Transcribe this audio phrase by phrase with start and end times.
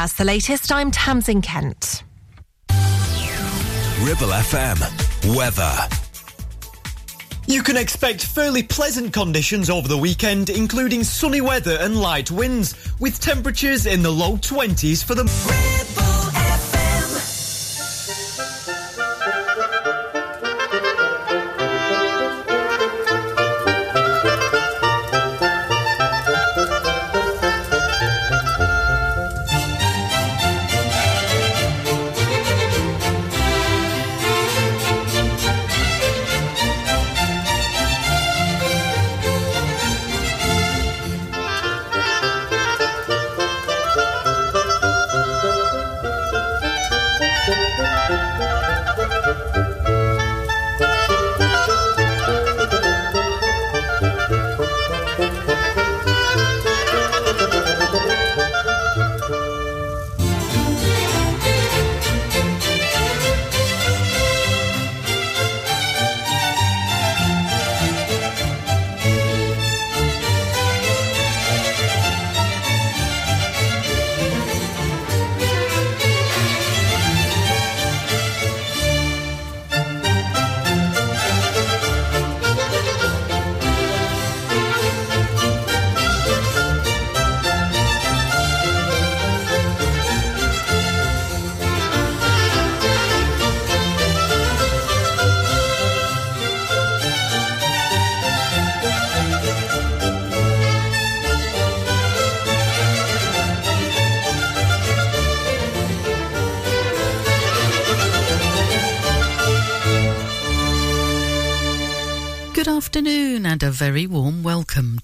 [0.00, 0.72] That's the latest.
[0.72, 2.04] I'm Tamsin Kent.
[4.00, 5.36] Ribble FM.
[5.36, 5.76] Weather.
[7.46, 12.74] You can expect fairly pleasant conditions over the weekend, including sunny weather and light winds,
[12.98, 15.24] with temperatures in the low 20s for the.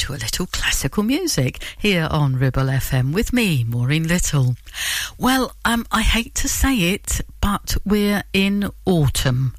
[0.07, 4.55] To a little classical music here on Ribble FM with me, Maureen Little.
[5.19, 9.57] Well, um, I hate to say it, but we're in autumn.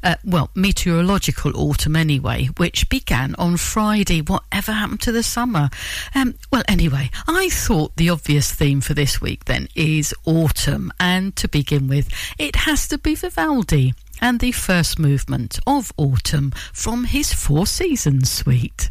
[0.00, 4.20] Uh, well, meteorological autumn anyway, which began on Friday.
[4.20, 5.68] Whatever happened to the summer?
[6.14, 11.34] Um, well, anyway, I thought the obvious theme for this week then is autumn, and
[11.34, 12.08] to begin with,
[12.38, 18.30] it has to be Vivaldi and the first movement of Autumn from his Four Seasons
[18.30, 18.90] suite.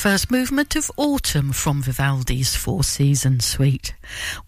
[0.00, 3.92] first movement of Autumn from Vivaldi's Four Seasons Suite.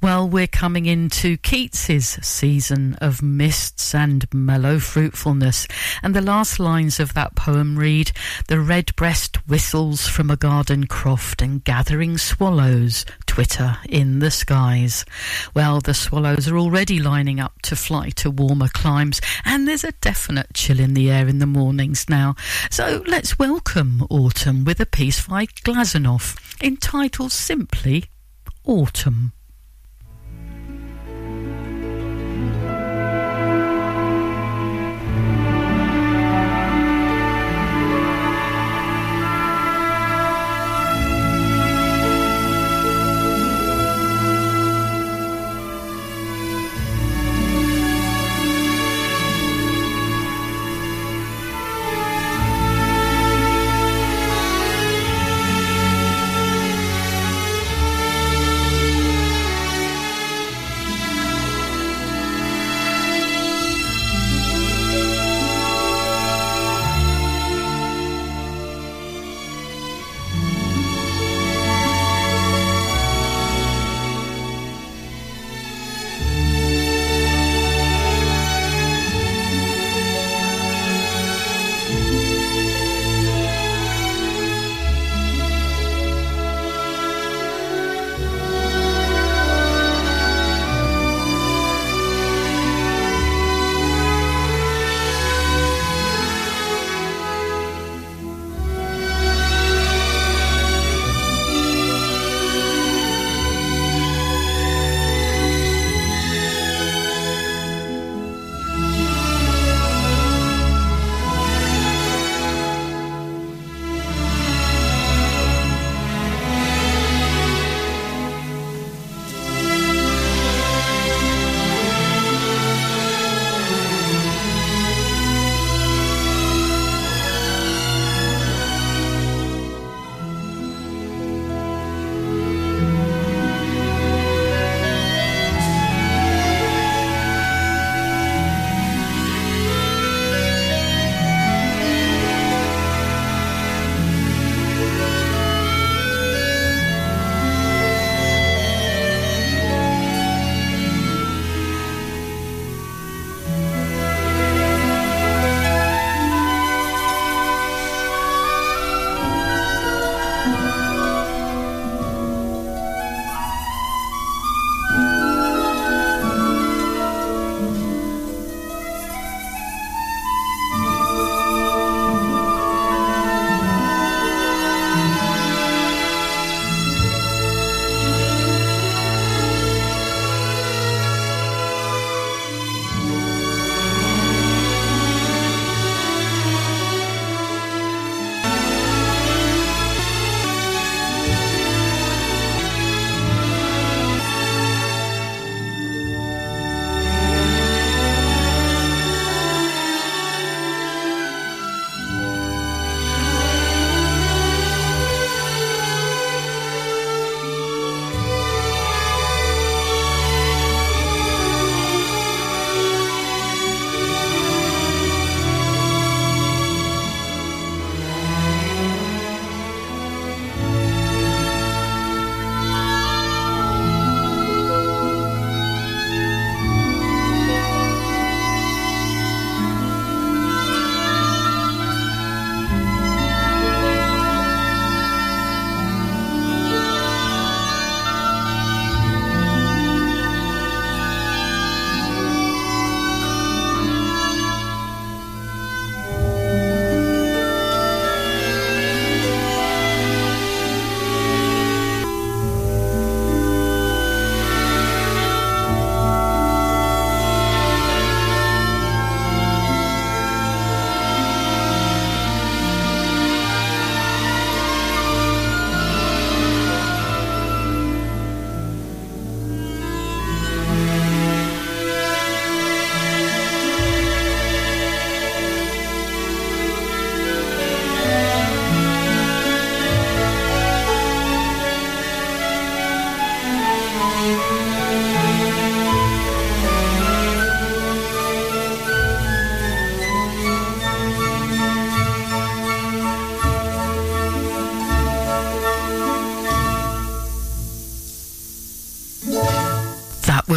[0.01, 5.69] Well, we're coming into Keats's season of mists and mellow fruitfulness,
[6.03, 8.13] and the last lines of that poem read,
[8.49, 15.07] The redbreast whistles from a garden croft and gathering swallows twitter in the skies.
[15.55, 19.93] Well, the swallows are already lining up to fly to warmer climes, and there's a
[20.03, 22.35] definite chill in the air in the mornings now.
[22.71, 28.05] So let's welcome autumn with a piece by Glazunov entitled simply
[28.67, 29.33] Autumn.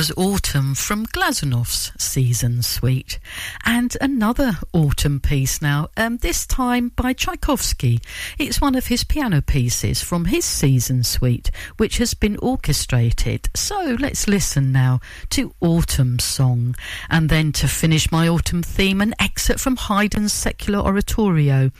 [0.05, 3.17] Was Autumn from Glazunov's Season Suite.
[3.67, 7.99] And another autumn piece now, um, this time by Tchaikovsky.
[8.37, 13.49] It's one of his piano pieces from his Season Suite, which has been orchestrated.
[13.55, 14.99] So let's listen now
[15.31, 16.75] to Autumn Song.
[17.09, 21.71] And then to finish my autumn theme, an excerpt from Haydn's Secular Oratorio.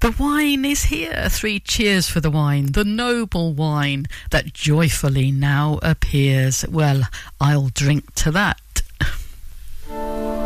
[0.00, 1.28] The wine is here.
[1.30, 6.64] Three cheers for the wine, the noble wine that joyfully now appears.
[6.68, 7.02] Well,
[7.40, 8.60] I'll drink to that.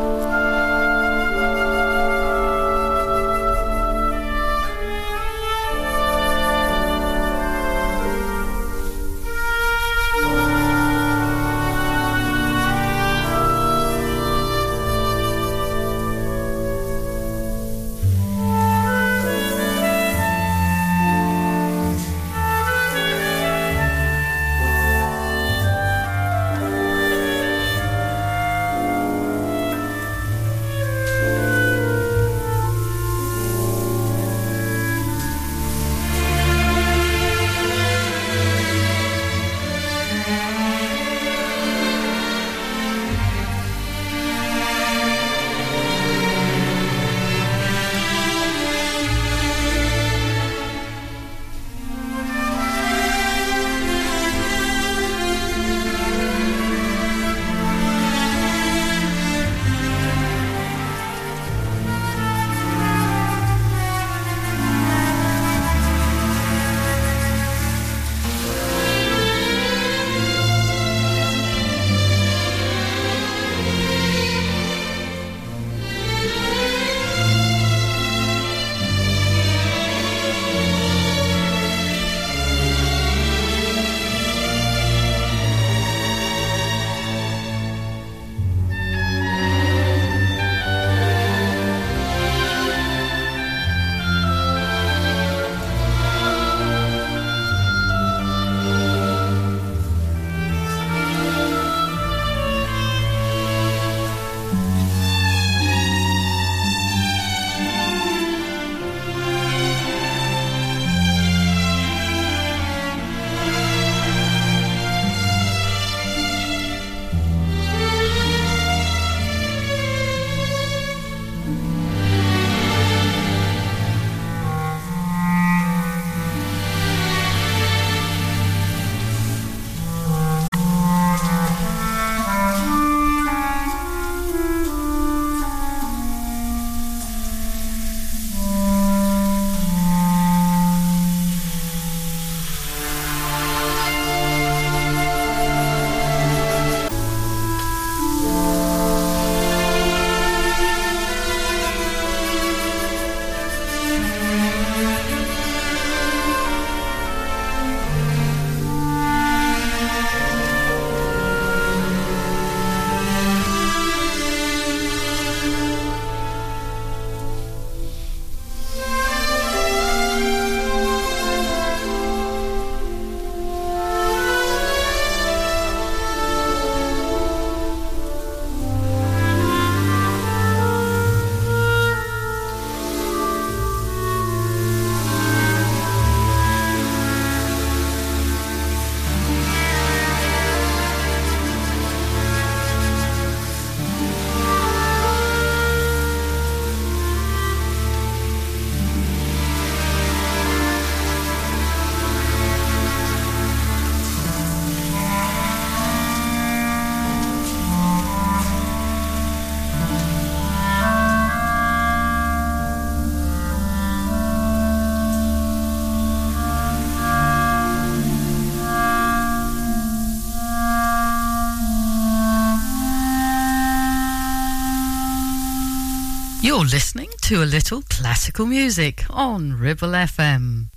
[226.73, 230.68] listening to a little classical music on Ribble FM.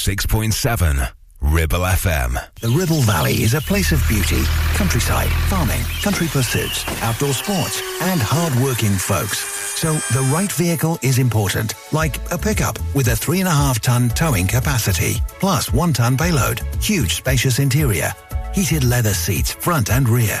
[0.00, 2.32] 106.7 Ribble FM.
[2.60, 4.42] The Ribble Valley is a place of beauty,
[4.74, 9.40] countryside, farming, country pursuits, outdoor sports, and hard-working folks.
[9.78, 13.80] So the right vehicle is important, like a pickup with a three and a half
[13.80, 18.10] ton towing capacity, plus one ton payload, huge spacious interior,
[18.54, 20.40] heated leather seats front and rear,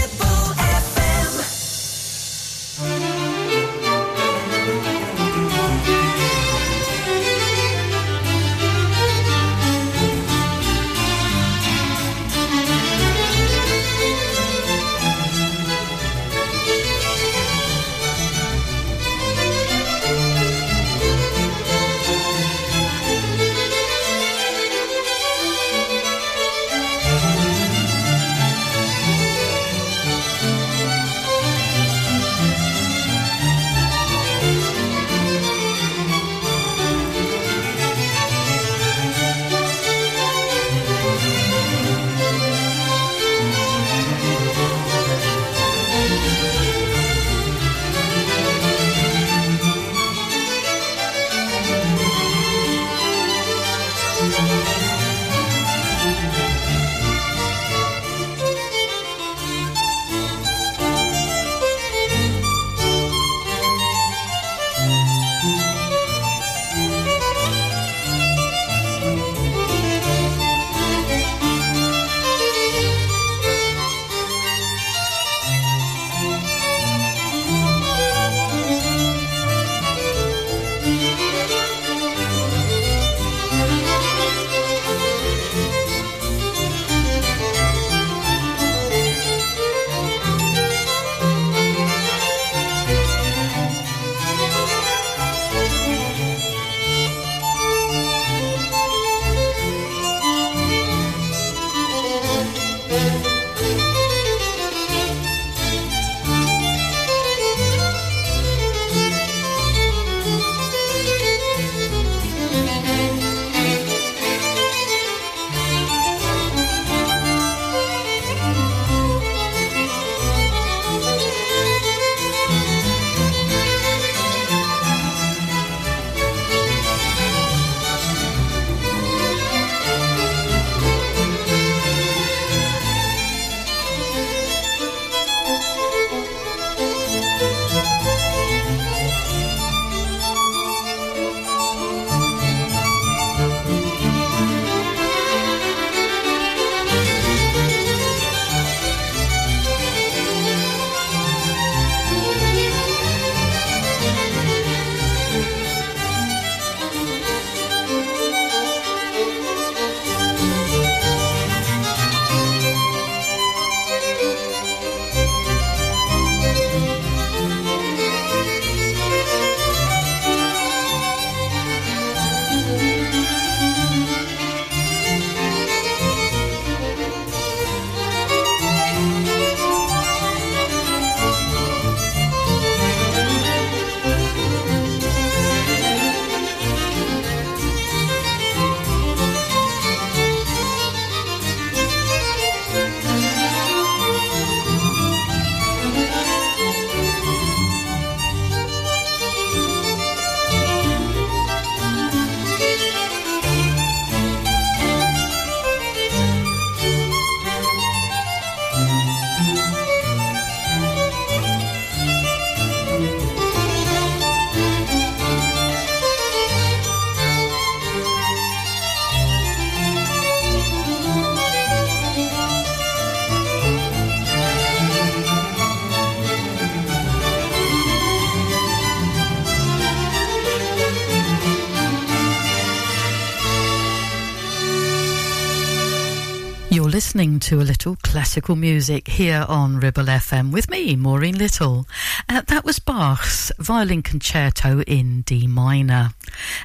[237.51, 241.85] To a little classical music here on Ribble FM with me, Maureen Little.
[242.29, 246.11] Uh, that was Bach's Violin Concerto in D minor.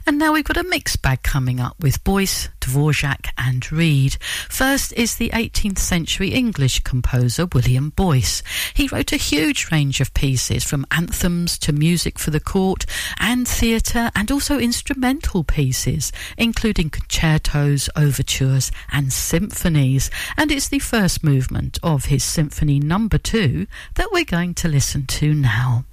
[0.07, 4.17] And now we've got a mixed bag coming up with Boyce, Dvorak, and Reed.
[4.49, 8.43] First is the 18th century English composer William Boyce.
[8.73, 12.87] He wrote a huge range of pieces from anthems to music for the court
[13.19, 20.11] and theatre and also instrumental pieces, including concertos, overtures, and symphonies.
[20.37, 23.19] And it's the first movement of his Symphony Number.
[23.27, 25.85] 2 that we're going to listen to now.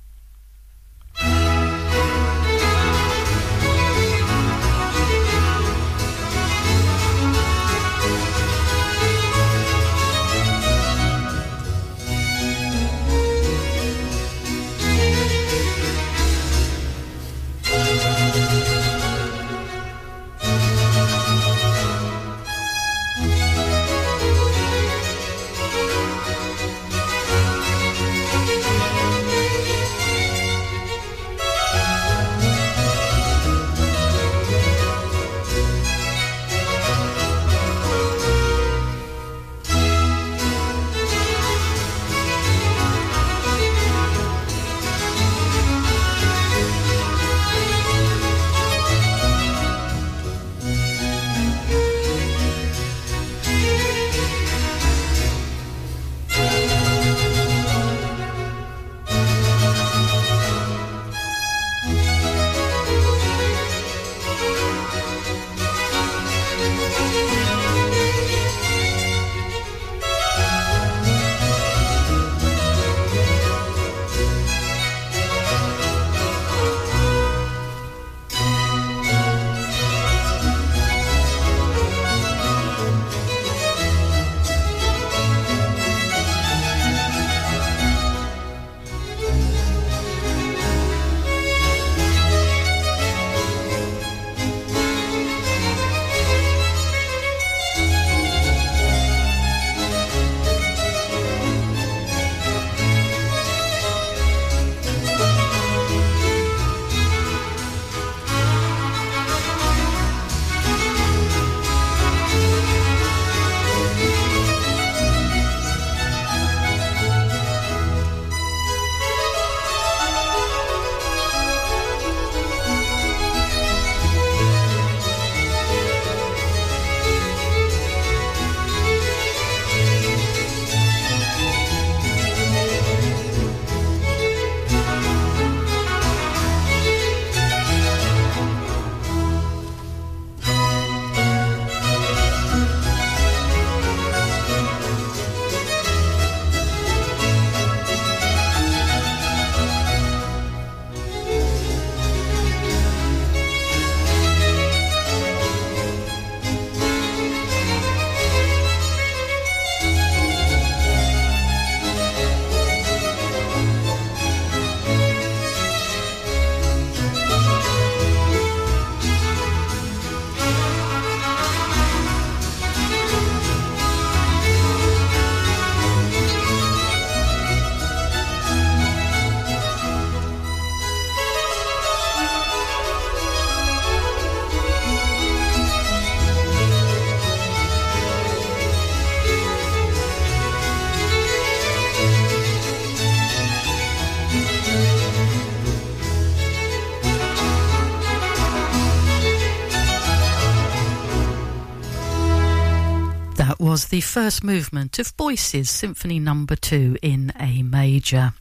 [203.93, 206.61] The first movement of Boyce's Symphony Number no.
[206.61, 208.33] 2 in A major.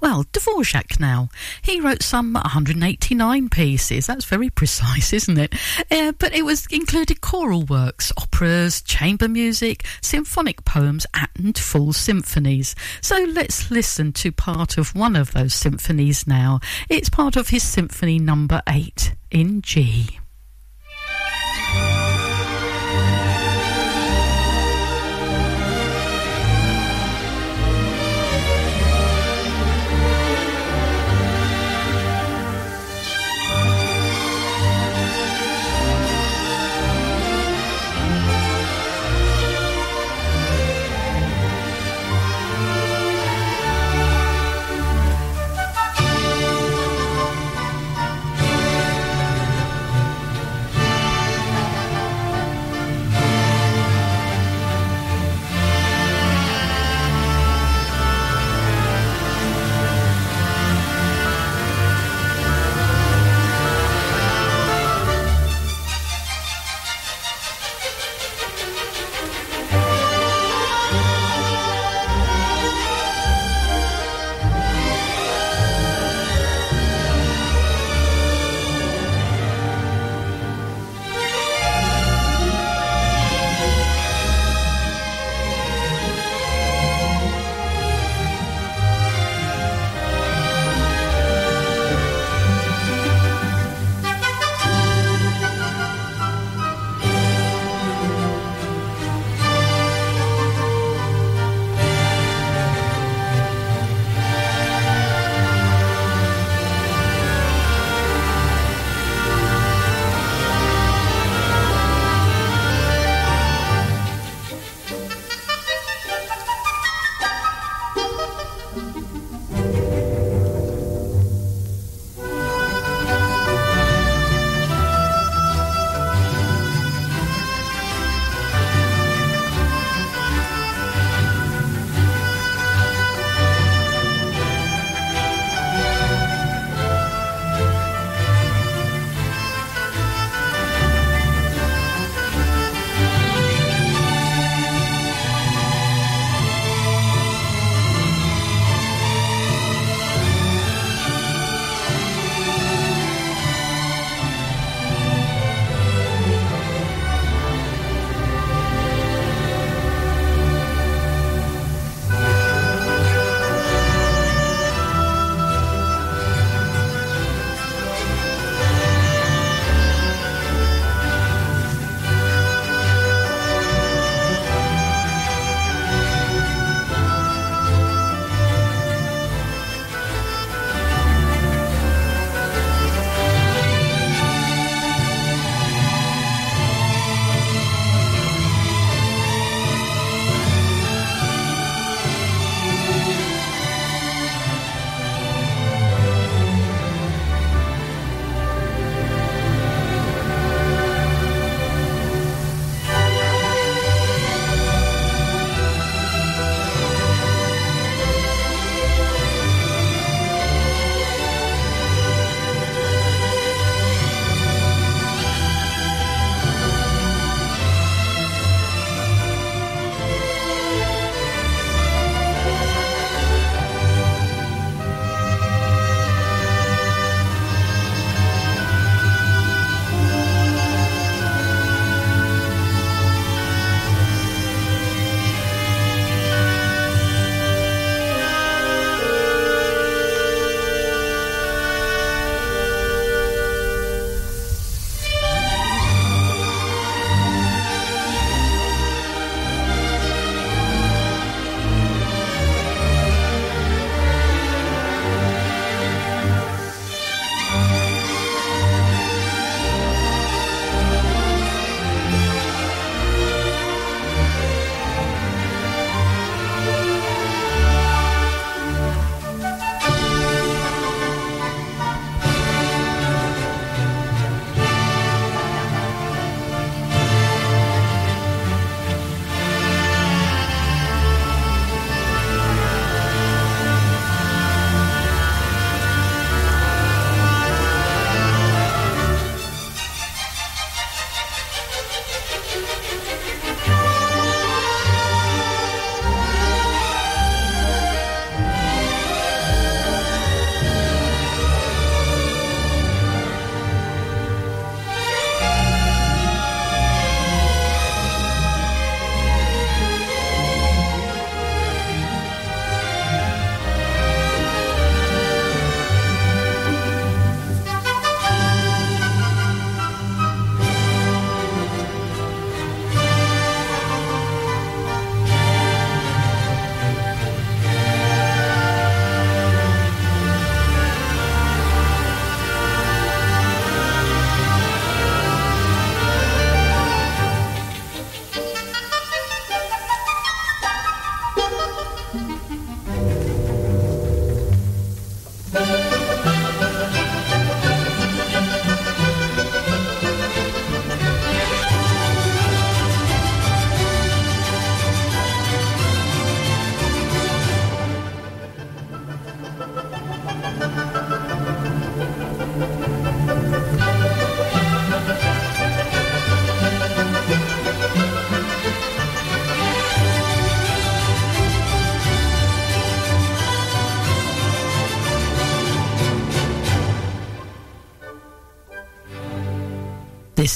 [0.00, 1.28] Well, Dvorak now.
[1.60, 4.06] He wrote some 189 pieces.
[4.06, 5.54] That's very precise, isn't it?
[5.90, 12.74] Uh, but it was included choral works, operas, chamber music, symphonic poems, and full symphonies.
[13.02, 16.60] So let's listen to part of one of those symphonies now.
[16.88, 18.72] It's part of his Symphony Number no.
[18.72, 20.20] 8 in G.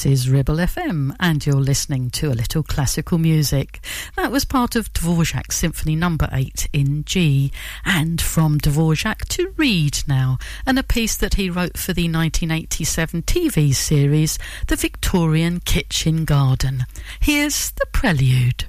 [0.00, 3.84] This is Ribble FM, and you're listening to a little classical music.
[4.16, 6.38] That was part of Dvorak's Symphony Number no.
[6.38, 7.52] 8 in G,
[7.84, 13.24] and from Dvorak to Reade now, and a piece that he wrote for the 1987
[13.24, 14.38] TV series
[14.68, 16.86] The Victorian Kitchen Garden.
[17.20, 18.64] Here's the prelude.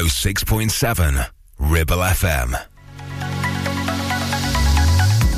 [0.00, 1.28] 106.7
[1.58, 2.58] Ribble FM.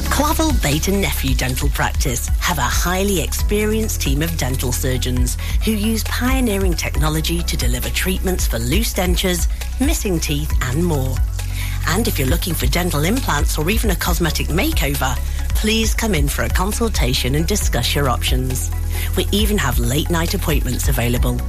[0.08, 5.72] Clavel Bait and Nephew Dental Practice have a highly experienced team of dental surgeons who
[5.72, 9.48] use pioneering technology to deliver treatments for loose dentures,
[9.84, 11.16] missing teeth and more.
[11.88, 15.16] And if you're looking for dental implants or even a cosmetic makeover,
[15.56, 18.70] please come in for a consultation and discuss your options.
[19.16, 21.40] We even have late night appointments available.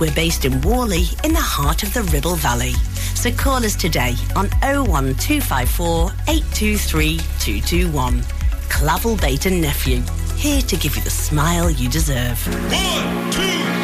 [0.00, 2.72] We're based in Whalley in the heart of the Ribble Valley.
[3.14, 8.22] So call us today on 01254 823 221.
[8.68, 10.02] Clavel Bait and Nephew,
[10.36, 12.44] here to give you the smile you deserve.
[12.72, 13.83] One, two,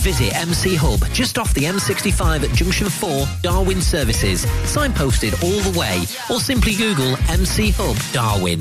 [0.00, 4.44] Visit MC Hub just off the M65 at Junction 4, Darwin Services.
[4.64, 8.60] Signposted all the way or simply Google MC Hub Darwin.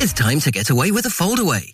[0.00, 1.73] It's time to get away with a foldaway.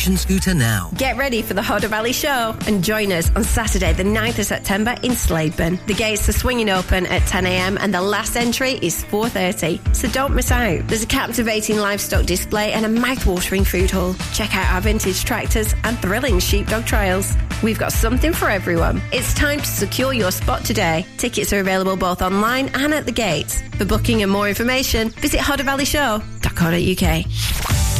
[0.01, 0.89] scooter now.
[0.97, 4.45] Get ready for the Hodder Valley Show and join us on Saturday the 9th of
[4.45, 5.85] September in Slaidburn.
[5.85, 10.33] The gates are swinging open at 10am and the last entry is 4.30, so don't
[10.33, 10.87] miss out.
[10.87, 14.15] There's a captivating livestock display and a mouth-watering food hall.
[14.33, 17.35] Check out our vintage tractors and thrilling sheepdog trials.
[17.61, 19.01] We've got something for everyone.
[19.13, 21.05] It's time to secure your spot today.
[21.17, 23.61] Tickets are available both online and at the gates.
[23.77, 27.90] For booking and more information, visit hoddervalleyshow.co.uk.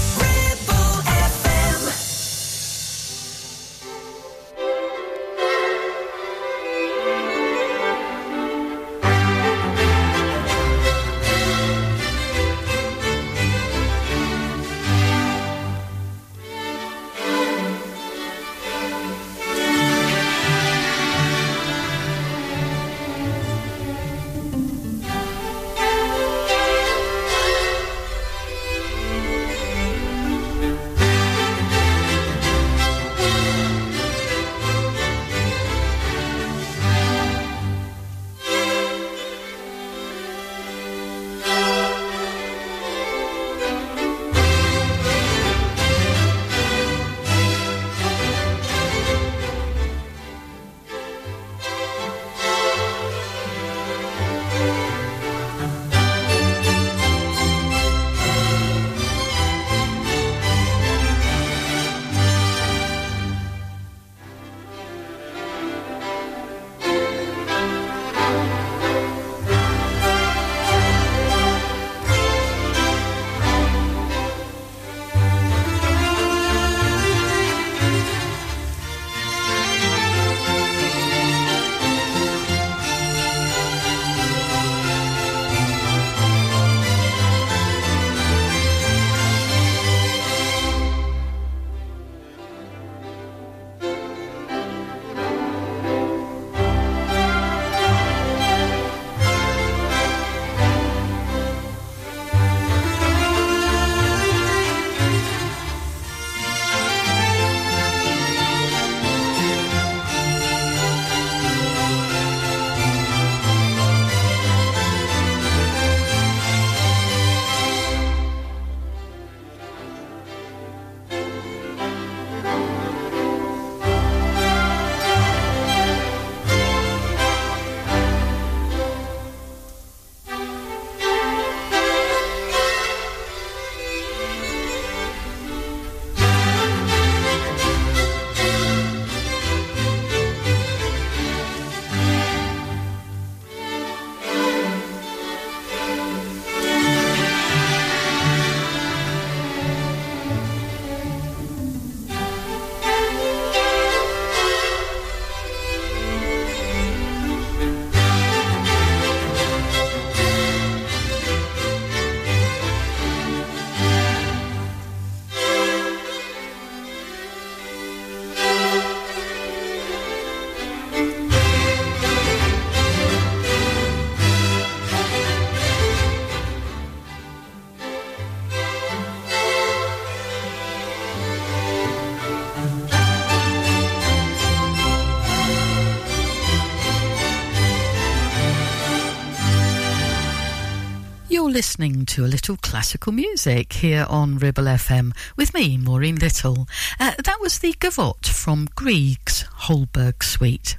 [191.52, 196.66] listening to a little classical music here on Ribble FM with me, Maureen Little.
[196.98, 200.78] Uh, that was the Gavotte from Grieg's Holberg Suite.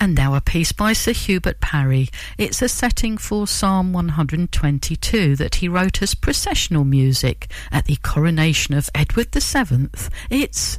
[0.00, 2.08] And now a piece by Sir Hubert Parry.
[2.38, 8.74] It's a setting for Psalm 122 that he wrote as processional music at the coronation
[8.74, 9.88] of Edward VII.
[10.30, 10.78] It's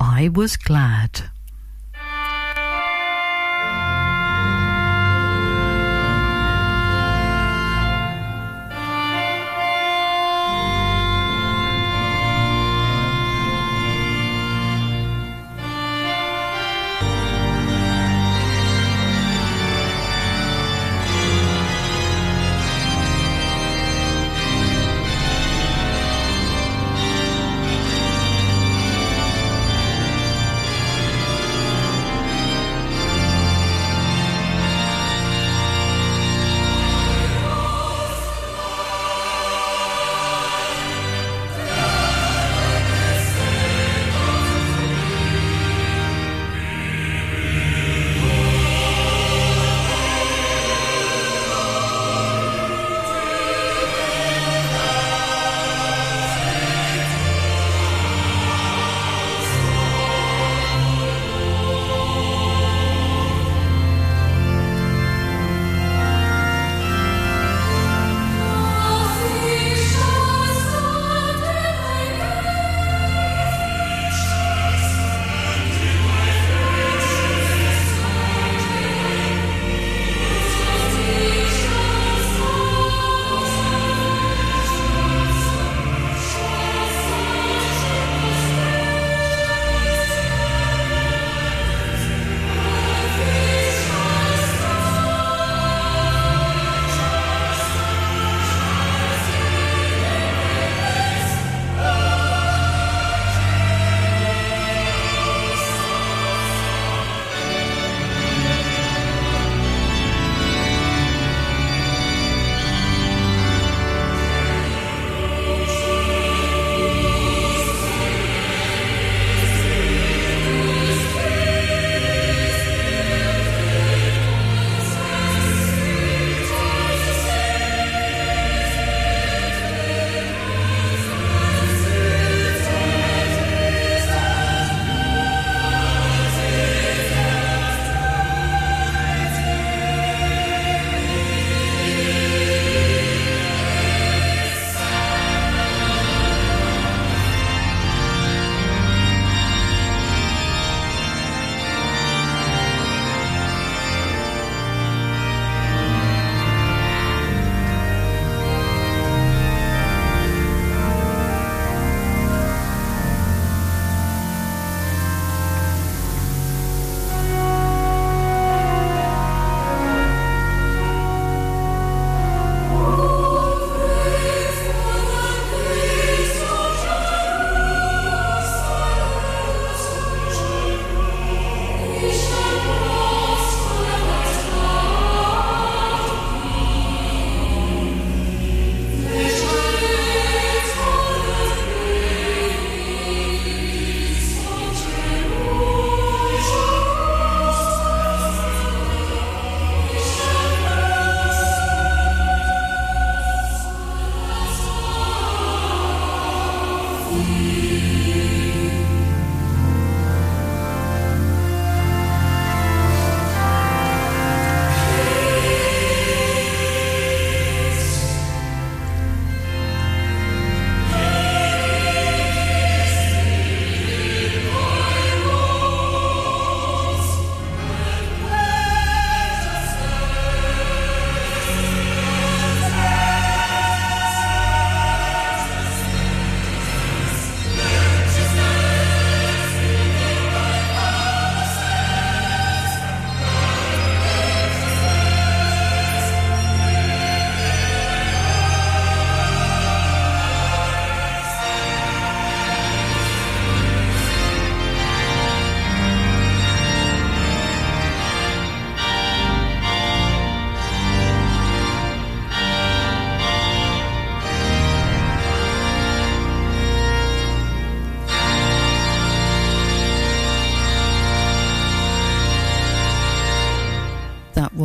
[0.00, 1.30] I Was Glad.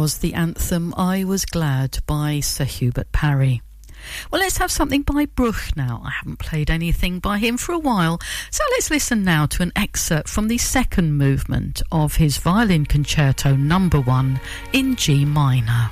[0.01, 3.61] Was the anthem I Was Glad by Sir Hubert Parry.
[4.31, 6.01] Well, let's have something by Bruch now.
[6.03, 9.71] I haven't played anything by him for a while, so let's listen now to an
[9.75, 14.41] excerpt from the second movement of his violin concerto number one
[14.73, 15.91] in G minor.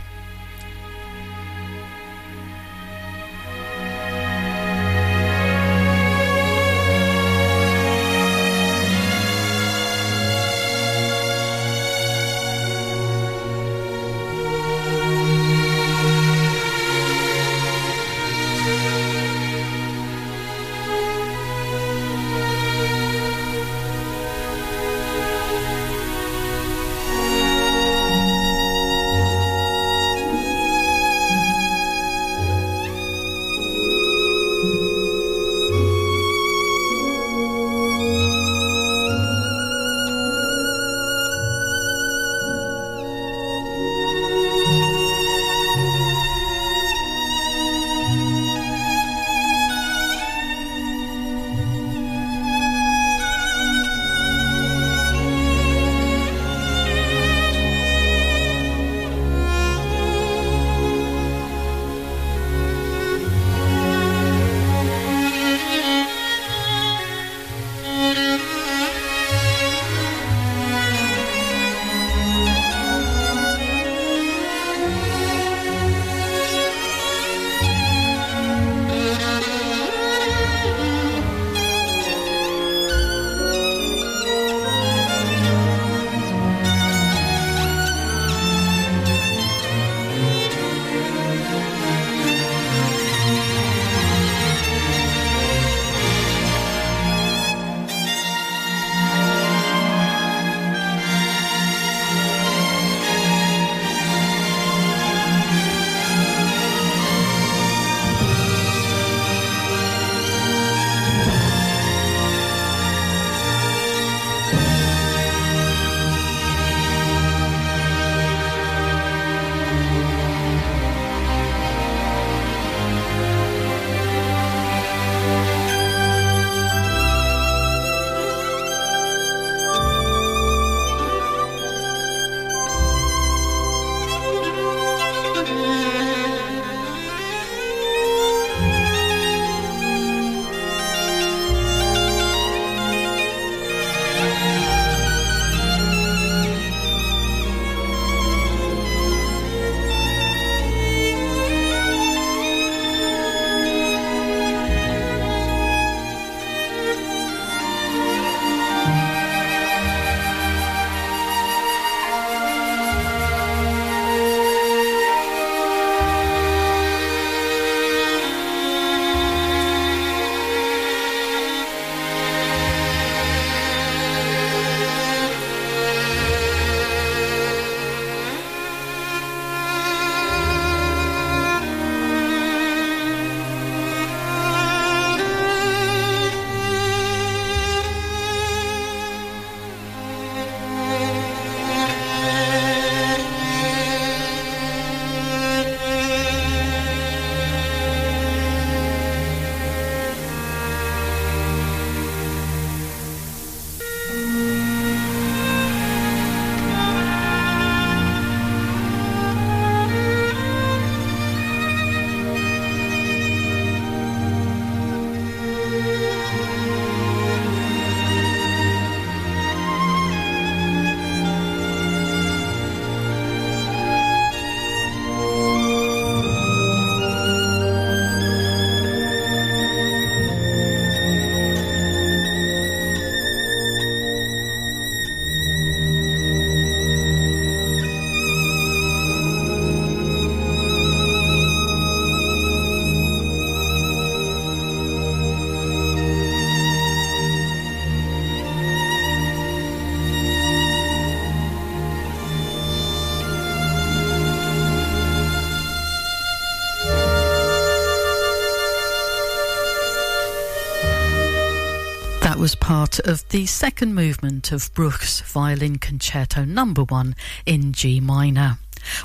[262.99, 268.57] Of the second movement of Bruch's Violin Concerto Number One in G minor.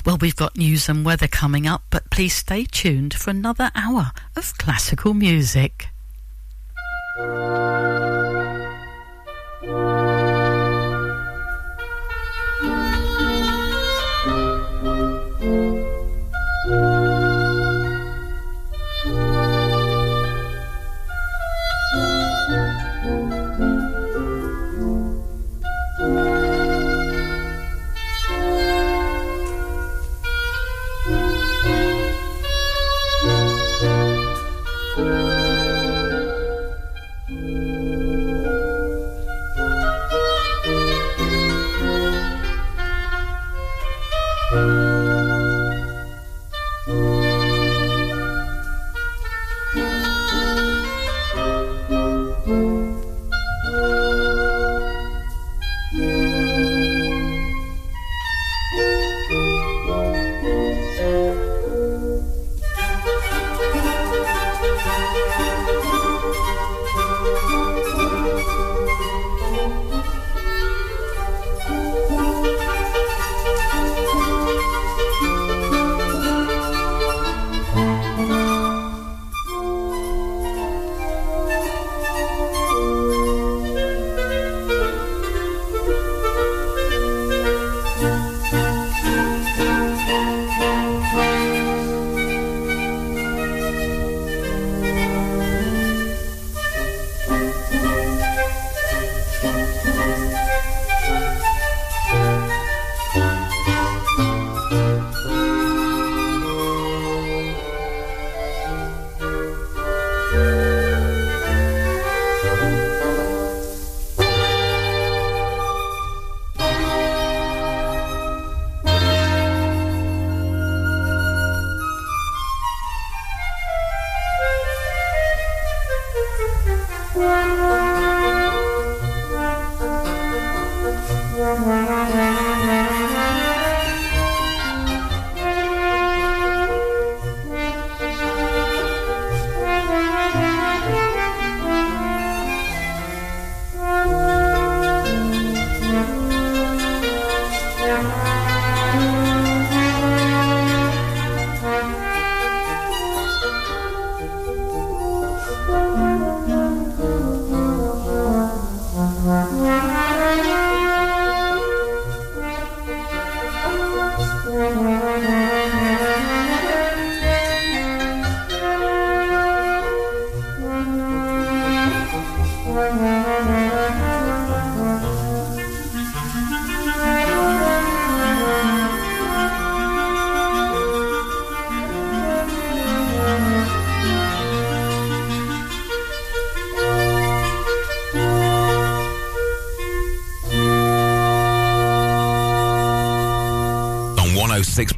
[0.05, 4.11] Well, we've got news and weather coming up, but please stay tuned for another hour
[4.35, 5.89] of classical music.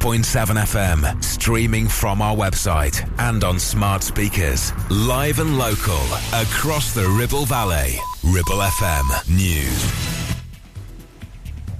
[0.08, 4.72] 106.7 FM, streaming from our website and on smart speakers.
[4.90, 6.00] Live and local,
[6.32, 7.98] across the Ribble Valley.
[8.24, 10.18] Ribble FM News.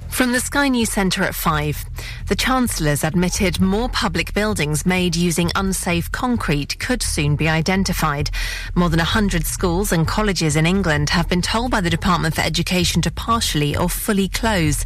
[0.09, 1.85] From the Sky News Centre at 5.
[2.27, 8.29] The Chancellor's admitted more public buildings made using unsafe concrete could soon be identified.
[8.75, 12.41] More than 100 schools and colleges in England have been told by the Department for
[12.41, 14.83] Education to partially or fully close.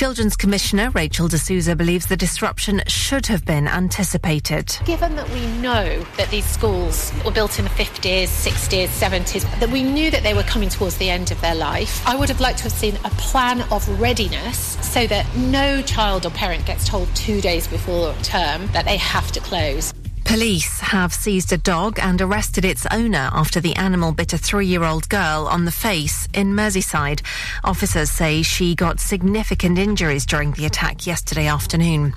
[0.00, 4.74] Children's Commissioner Rachel de Souza believes the disruption should have been anticipated.
[4.86, 9.68] Given that we know that these schools were built in the 50s, 60s, 70s, that
[9.68, 12.40] we knew that they were coming towards the end of their life, I would have
[12.40, 16.88] liked to have seen a plan of readiness so that no child or parent gets
[16.88, 19.92] told two days before term that they have to close.
[20.24, 24.66] Police have seized a dog and arrested its owner after the animal bit a three
[24.66, 27.22] year old girl on the face in Merseyside.
[27.64, 32.14] Officers say she got significant injuries during the attack yesterday afternoon.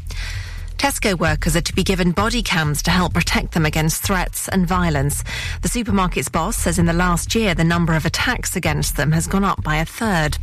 [0.84, 4.68] Tesco workers are to be given body cams to help protect them against threats and
[4.68, 5.24] violence.
[5.62, 9.26] The supermarket's boss says in the last year the number of attacks against them has
[9.26, 10.38] gone up by a third.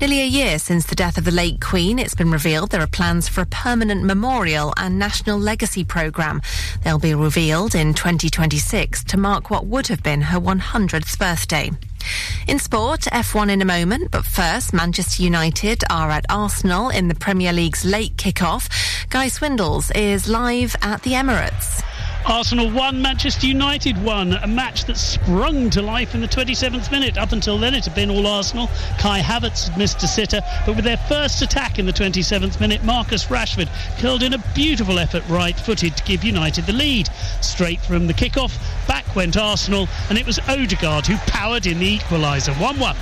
[0.00, 2.88] Nearly a year since the death of the late Queen, it's been revealed there are
[2.88, 6.42] plans for a permanent memorial and national legacy programme.
[6.82, 11.70] They'll be revealed in 2026 to mark what would have been her 100th birthday.
[12.46, 17.14] In sport, F1 in a moment, but first, Manchester United are at Arsenal in the
[17.14, 18.68] Premier League's late kick-off.
[19.08, 21.82] Guy Swindles is live at the Emirates.
[22.26, 24.34] Arsenal one, Manchester United one.
[24.34, 27.16] A match that sprung to life in the 27th minute.
[27.16, 28.68] Up until then, it had been all Arsenal.
[28.98, 32.84] Kai Havertz had missed a sitter, but with their first attack in the 27th minute,
[32.84, 37.08] Marcus Rashford curled in a beautiful effort right footed to give United the lead.
[37.40, 38.58] Straight from the kick-off,
[39.14, 42.58] went Arsenal, and it was Odegaard who powered in the equaliser.
[42.60, 42.96] 1 1.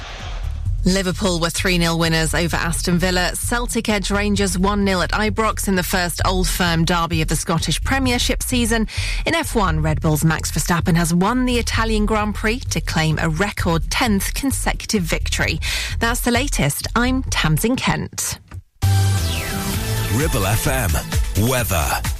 [0.84, 3.32] Liverpool were 3 0 winners over Aston Villa.
[3.34, 7.36] Celtic edge Rangers 1 0 at Ibrox in the first Old Firm derby of the
[7.36, 8.86] Scottish Premiership season.
[9.26, 13.28] In F1, Red Bull's Max Verstappen has won the Italian Grand Prix to claim a
[13.28, 15.58] record 10th consecutive victory.
[16.00, 16.86] That's the latest.
[16.94, 18.38] I'm Tamsin Kent.
[20.14, 21.48] Ribble FM.
[21.48, 22.17] Weather.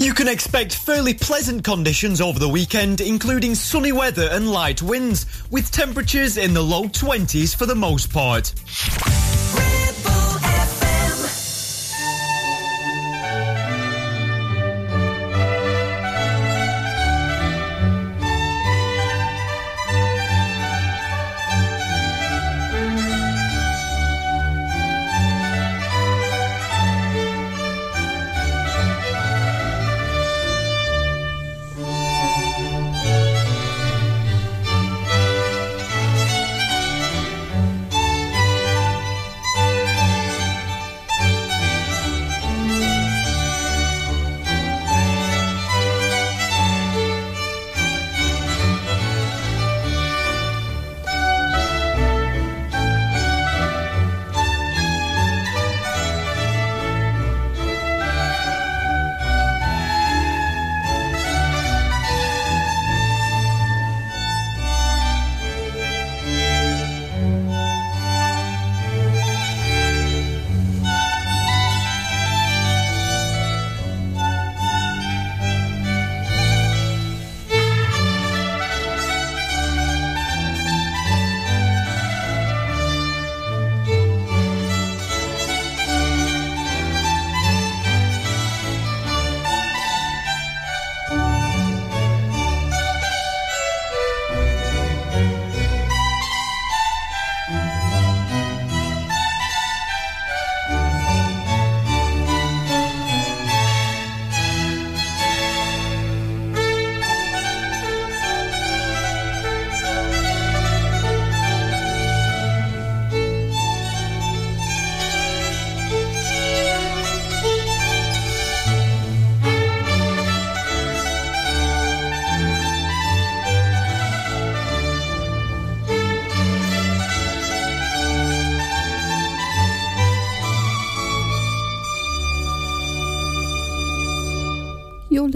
[0.00, 5.26] You can expect fairly pleasant conditions over the weekend, including sunny weather and light winds,
[5.50, 8.54] with temperatures in the low 20s for the most part.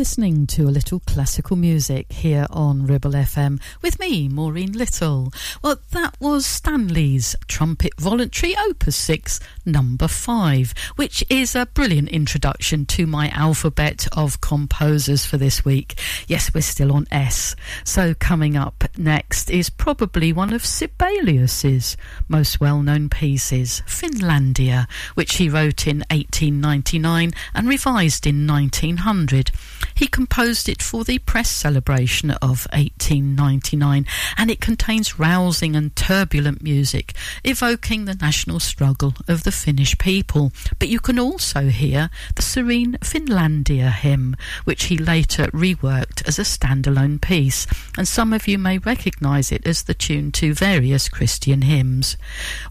[0.05, 5.33] Listening to a little classical music here on Ribble FM with me, Maureen Little.
[5.63, 12.85] Well, that was Stanley's Trumpet Voluntary Opus 6, number 5, which is a brilliant introduction
[12.85, 15.99] to my alphabet of composers for this week.
[16.29, 17.57] Yes, we're still on S.
[17.83, 21.97] So coming up next is probably one of Sibelius's
[22.29, 29.51] most well-known pieces, Finlandia, which he wrote in 1899 and revised in 1900.
[29.95, 34.07] He composed it for the press celebration of 1899
[34.37, 37.15] and it contains rousing and turbulent music
[37.45, 40.53] evoking the national struggle of the Finnish people.
[40.79, 46.43] But you can also hear the serene Finlandia hymn, which he later reworked as a
[46.43, 47.67] standalone piece,
[47.97, 52.17] and some of you may recognise it as the tune to various Christian hymns.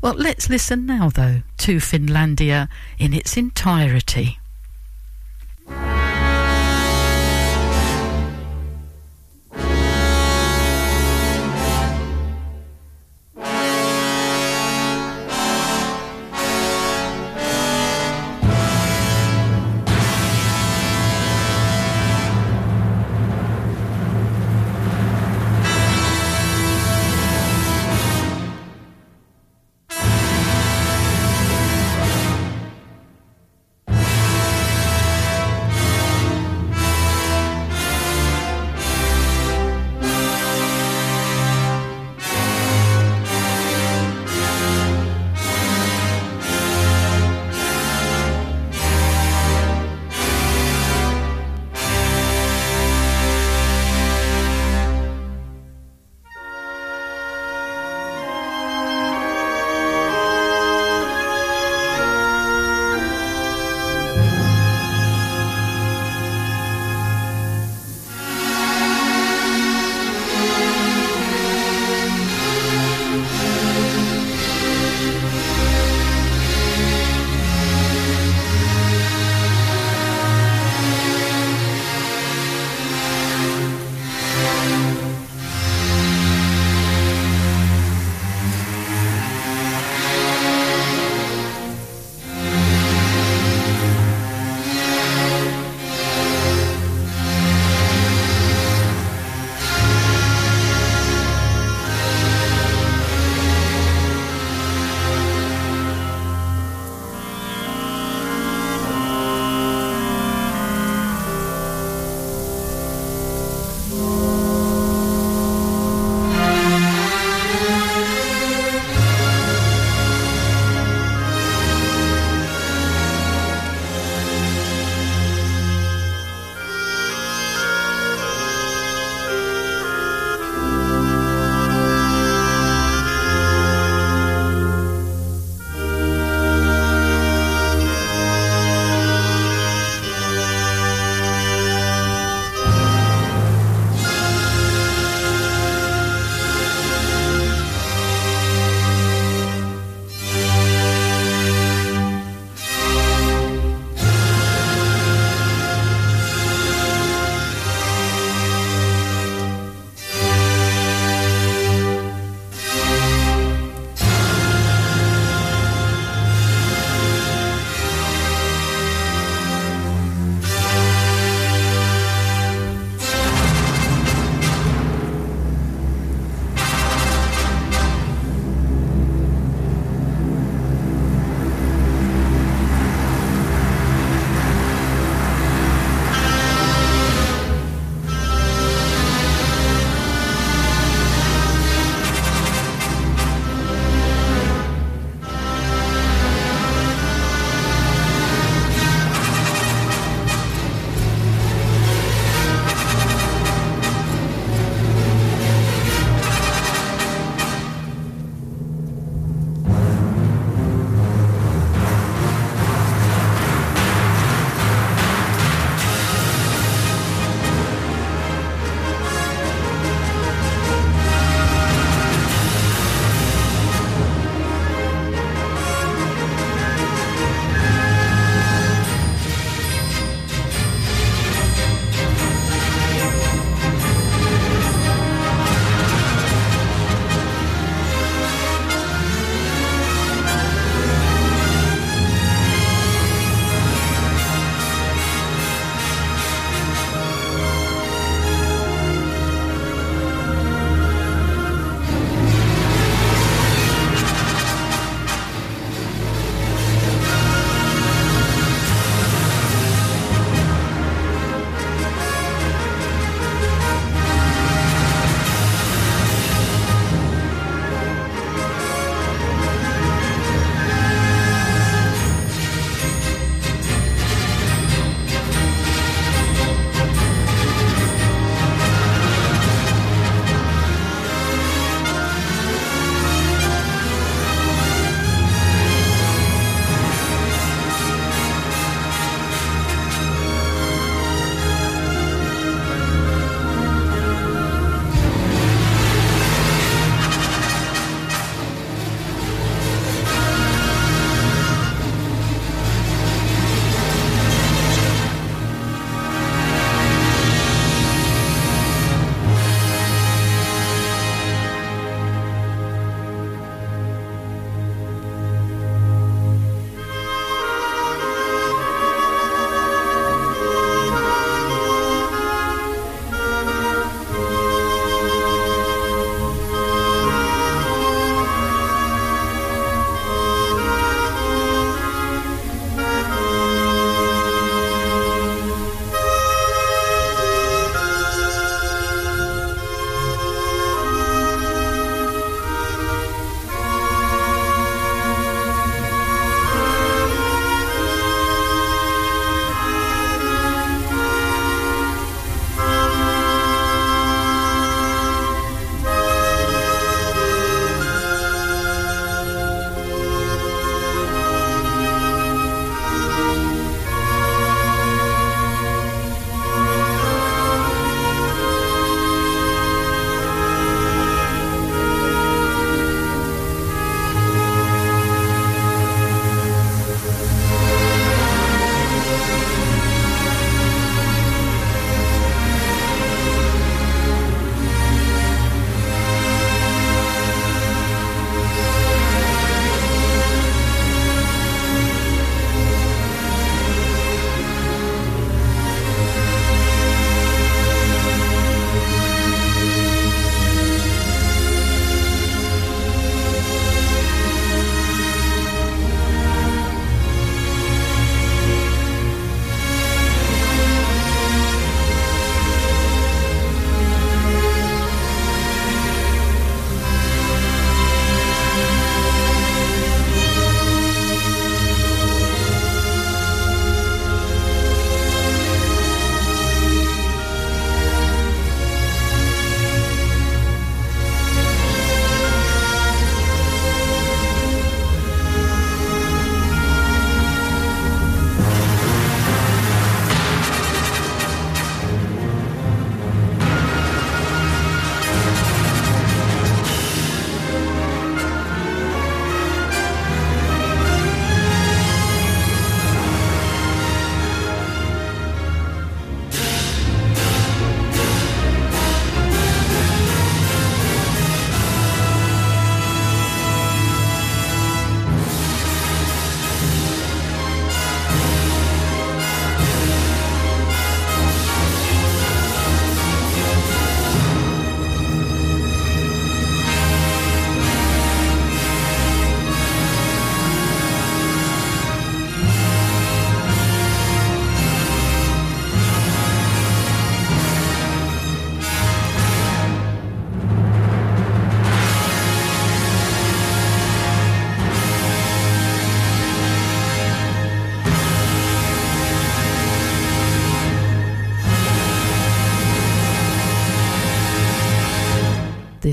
[0.01, 4.39] Well, let's listen now, though, to Finlandia in its entirety.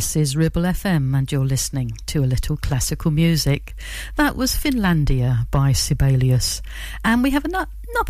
[0.01, 3.75] This is Ribble FM, and you're listening to a little classical music.
[4.17, 6.63] That was Finlandia by Sibelius.
[7.05, 7.69] And we have another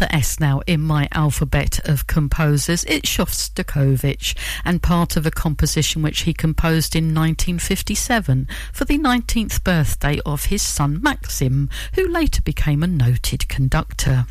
[0.09, 2.85] S now in my alphabet of composers.
[2.85, 9.65] It's Shostakovich, and part of a composition which he composed in 1957 for the 19th
[9.65, 14.27] birthday of his son Maxim, who later became a noted conductor.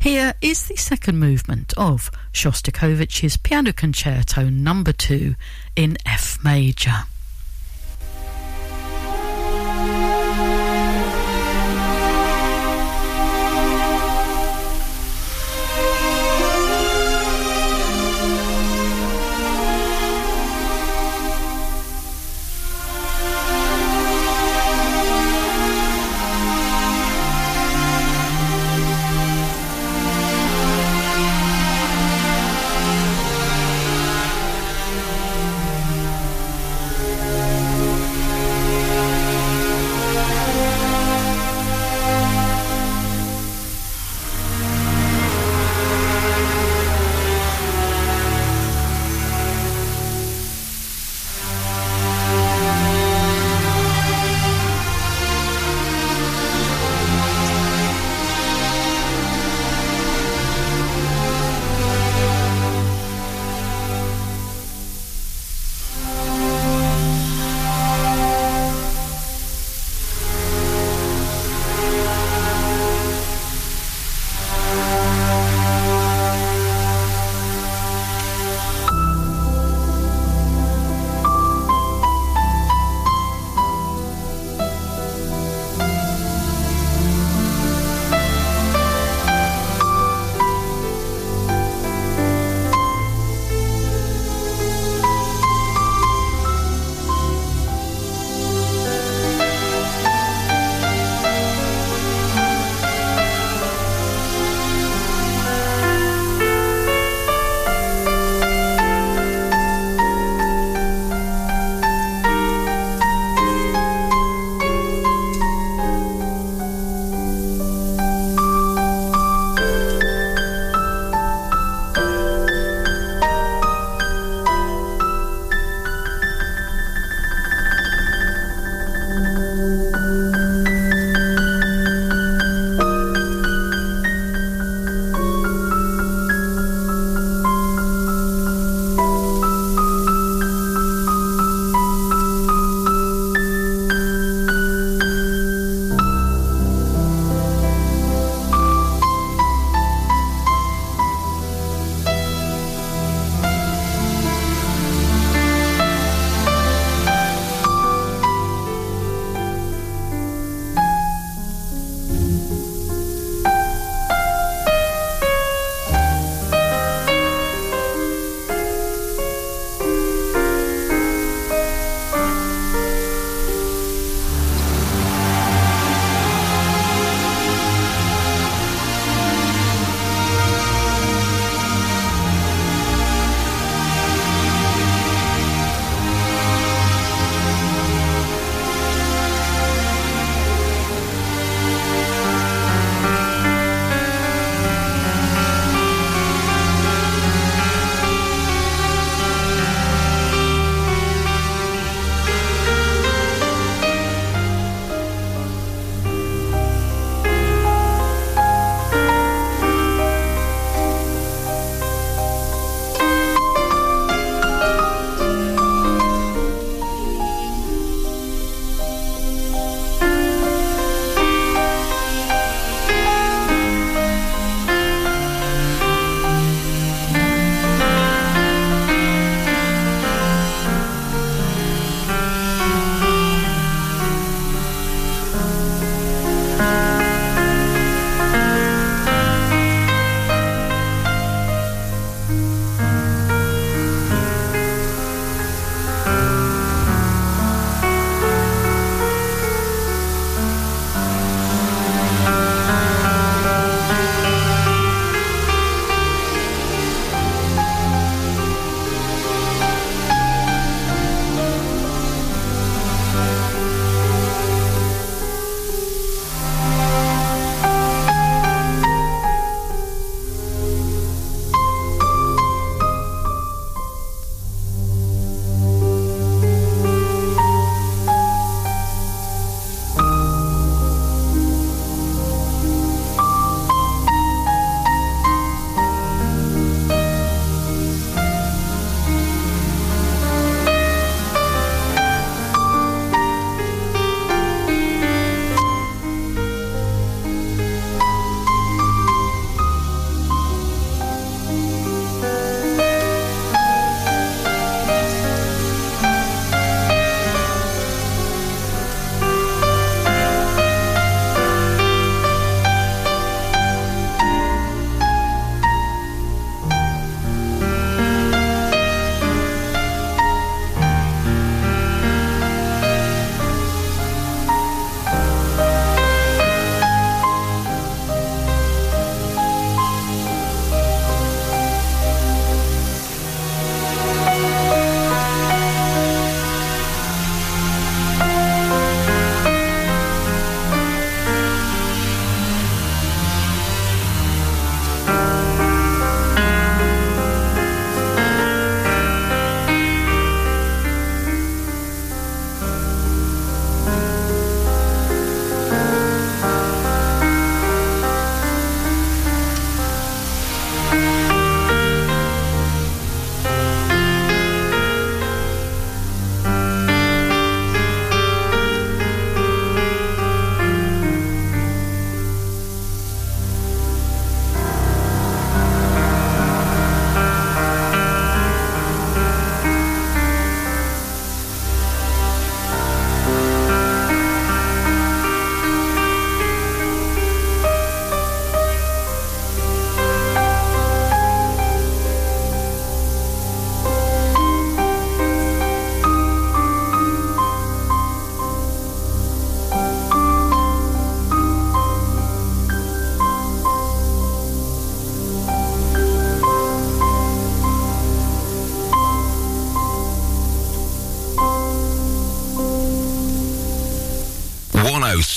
[0.00, 5.34] Here is the second movement of Shostakovich's Piano Concerto Number 2
[5.76, 7.04] in F major.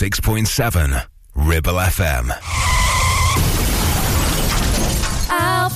[0.06, 1.04] 106.7
[1.34, 2.30] Ribble FM.
[5.28, 5.74] Help!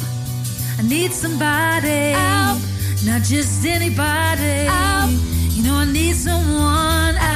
[0.78, 2.12] I need somebody.
[2.12, 2.62] Help!
[3.06, 4.68] Not just anybody.
[4.70, 5.10] Help!
[5.56, 7.16] You know I need someone.
[7.16, 7.34] Help!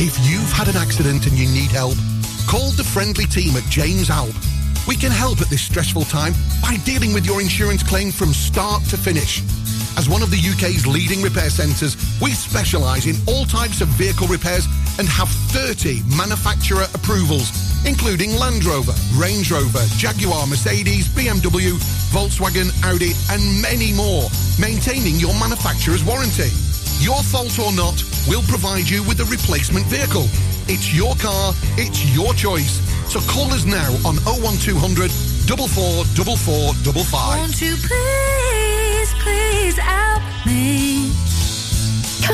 [0.00, 1.96] If you've had an accident and you need help,
[2.48, 4.34] call the friendly team at James Alpe.
[4.88, 6.32] We can help at this stressful time
[6.62, 9.42] by dealing with your insurance claim from start to finish.
[9.98, 14.26] As one of the UK's leading repair centres, we specialise in all types of vehicle
[14.28, 14.66] repairs
[14.98, 17.50] and have 30 manufacturer approvals,
[17.86, 21.76] including Land Rover, Range Rover, Jaguar, Mercedes, BMW,
[22.10, 26.50] Volkswagen, Audi, and many more, maintaining your manufacturer's warranty.
[27.00, 30.28] Your fault or not, we'll provide you with a replacement vehicle.
[30.68, 32.80] It's your car, it's your choice.
[33.10, 35.10] So call us now on 01200
[35.50, 37.38] 444455.
[37.38, 40.99] Won't you please, please help me?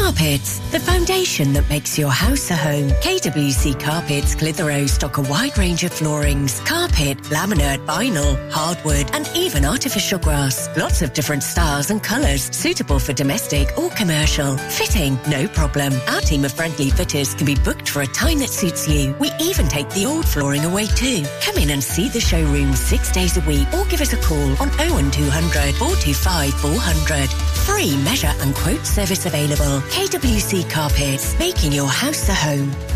[0.07, 2.91] Carpets, the foundation that makes your house a home.
[3.03, 6.61] KWC Carpets Clitheroe stock a wide range of floorings,
[6.97, 10.69] carpet, laminate, vinyl, hardwood, and even artificial grass.
[10.77, 14.57] Lots of different styles and colours, suitable for domestic or commercial.
[14.57, 15.93] Fitting, no problem.
[16.09, 19.15] Our team of friendly fitters can be booked for a time that suits you.
[19.19, 21.25] We even take the old flooring away too.
[21.43, 24.51] Come in and see the showroom six days a week or give us a call
[24.63, 27.31] on 01200 425 400.
[27.67, 29.81] Free measure and quote service available.
[29.91, 32.96] KWC Carpets, making your house a home.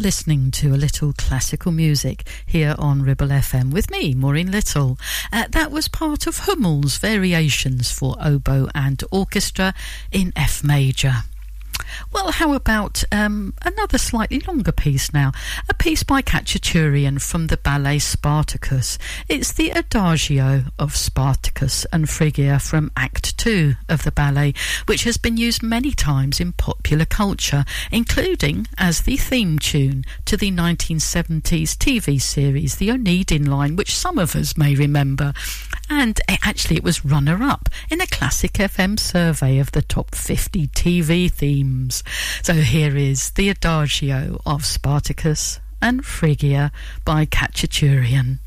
[0.00, 4.98] Listening to a little classical music here on Ribble FM with me, Maureen Little.
[5.30, 9.74] Uh, that was part of Hummel's variations for oboe and orchestra
[10.10, 11.24] in F major.
[12.12, 15.32] Well, how about um, another slightly longer piece now?
[15.68, 18.98] A piece by Khachaturian from the ballet Spartacus.
[19.28, 24.54] It's the Adagio of Spartacus and Phrygia from Act 2 of the ballet,
[24.86, 30.36] which has been used many times in popular culture, including as the theme tune to
[30.36, 35.32] the 1970s TV series The Onedin Line, which some of us may remember.
[35.88, 40.68] And actually, it was runner up in a Classic FM survey of the top 50
[40.68, 41.89] TV themes.
[42.42, 46.72] So here is the Adagio of Spartacus and Phrygia
[47.04, 48.38] by Khachaturian.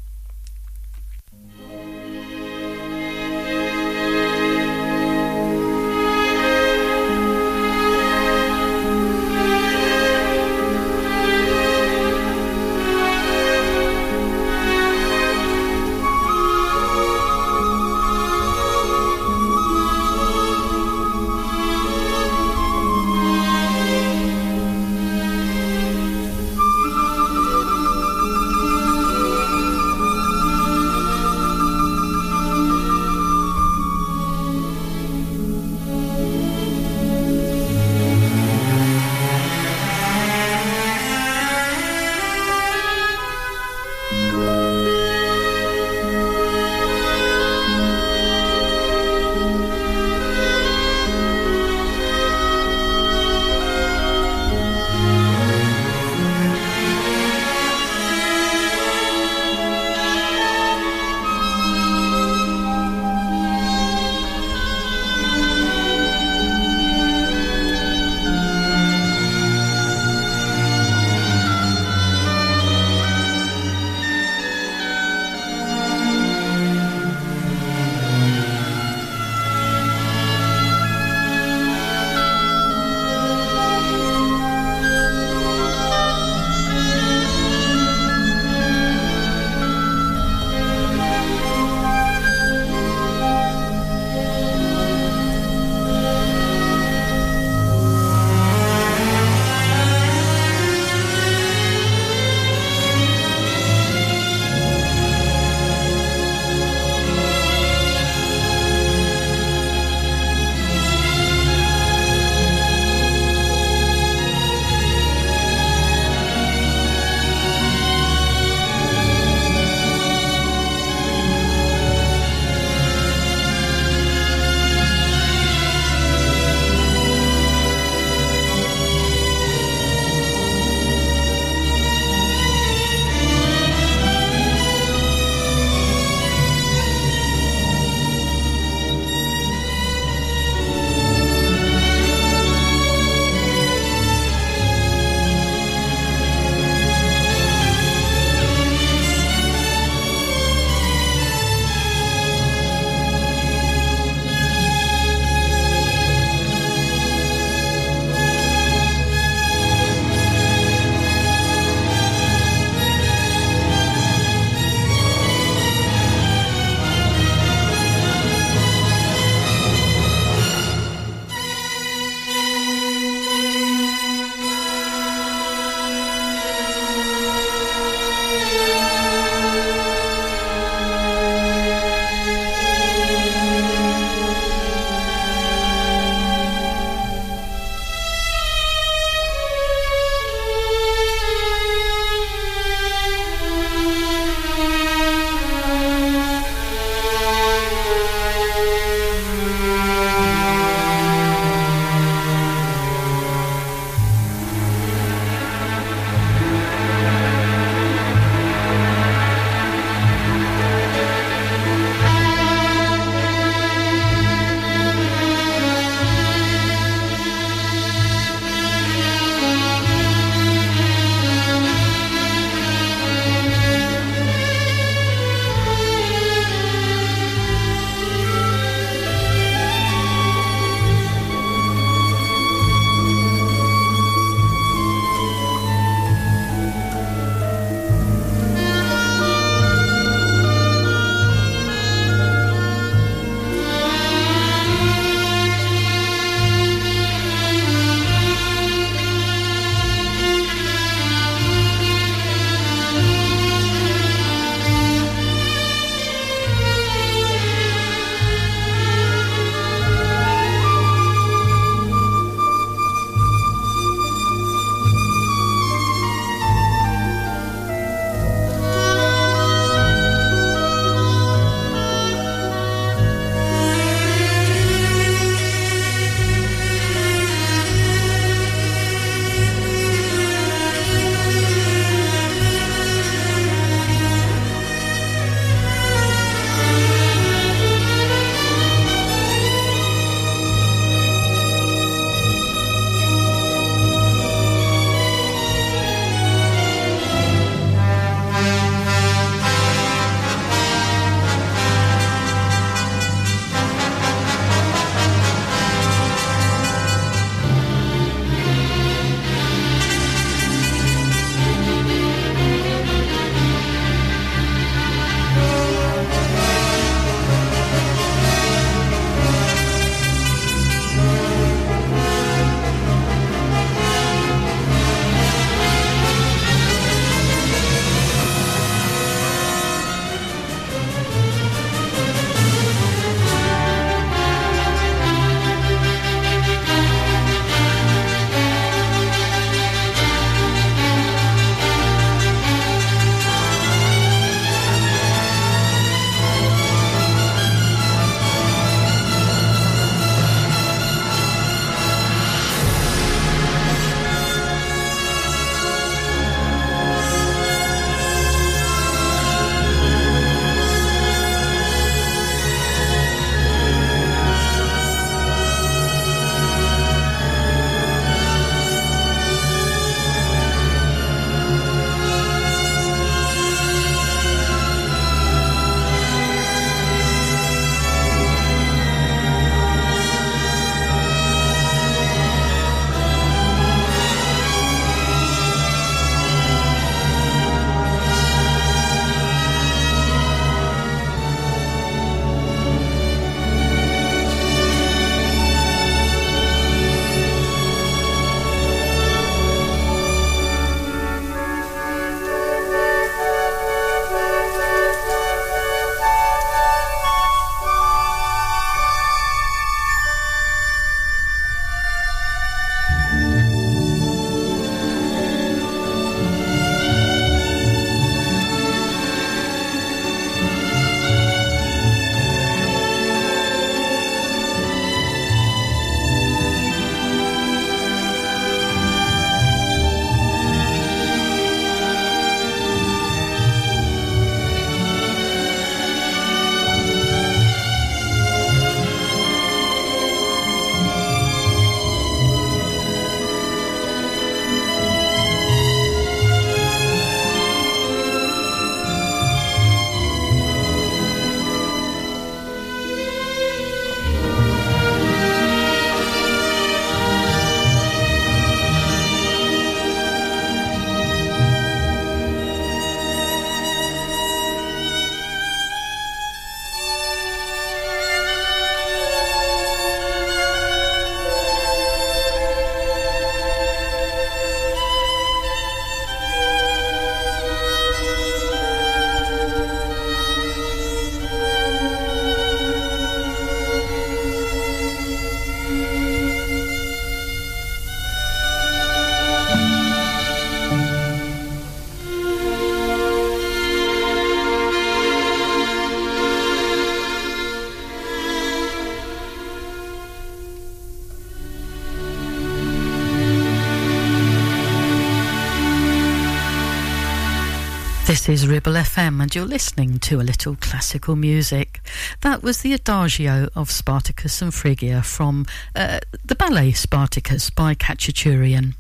[508.23, 511.81] This is Ribble FM, and you're listening to a little classical music.
[512.21, 515.45] That was the Adagio of Spartacus and Phrygia from
[515.75, 518.75] uh, the ballet Spartacus by Khachaturian.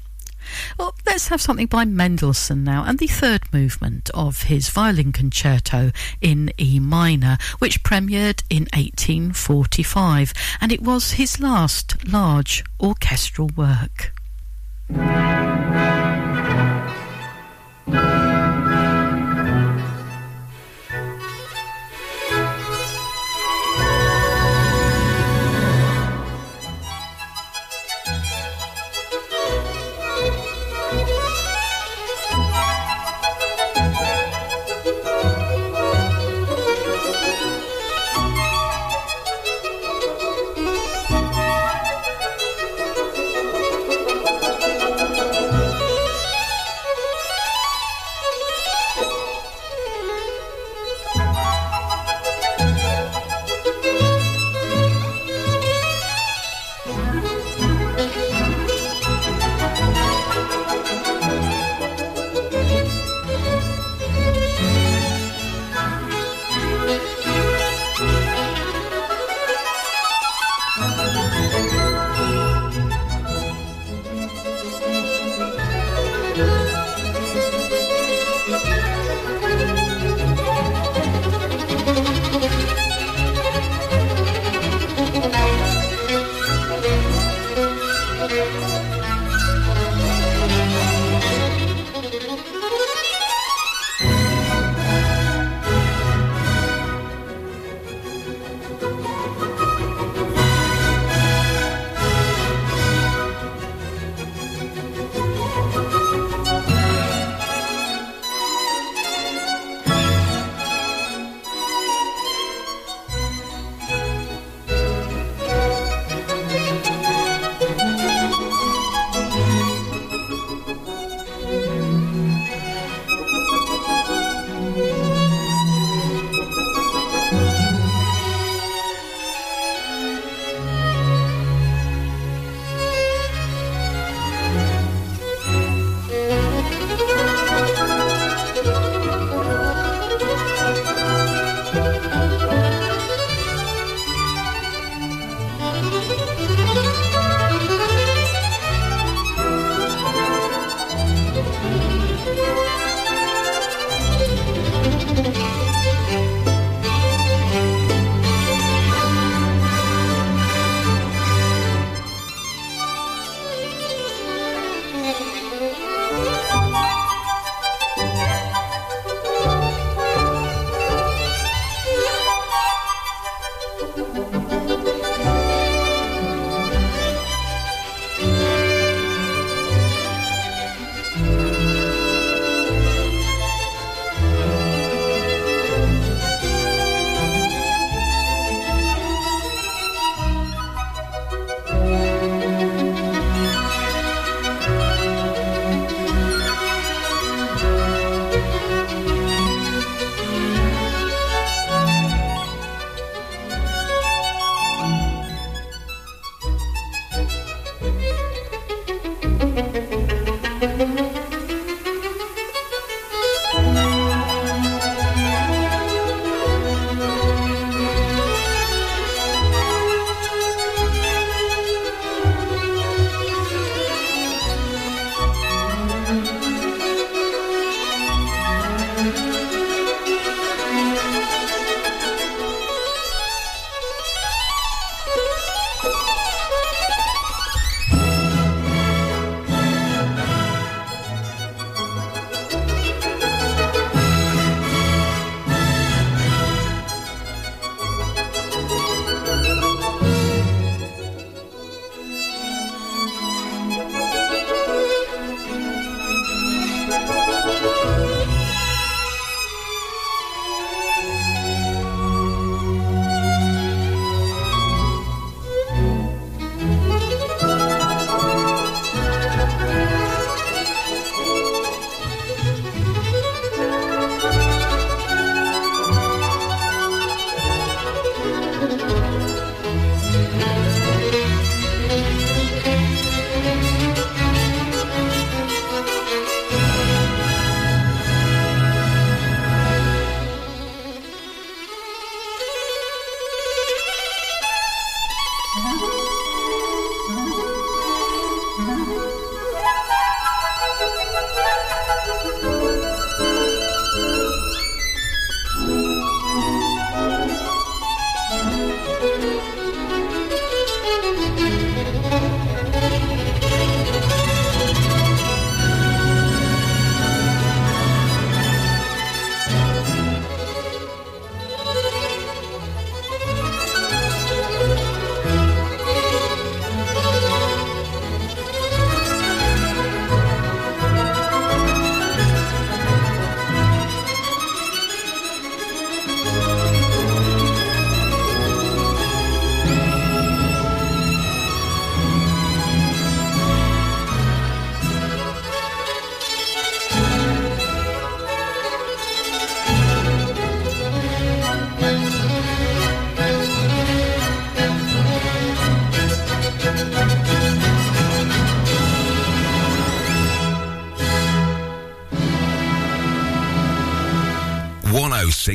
[0.79, 5.91] Well, let's have something by Mendelssohn now, and the third movement of his violin concerto
[6.21, 14.13] in E minor, which premiered in 1845, and it was his last large orchestral work.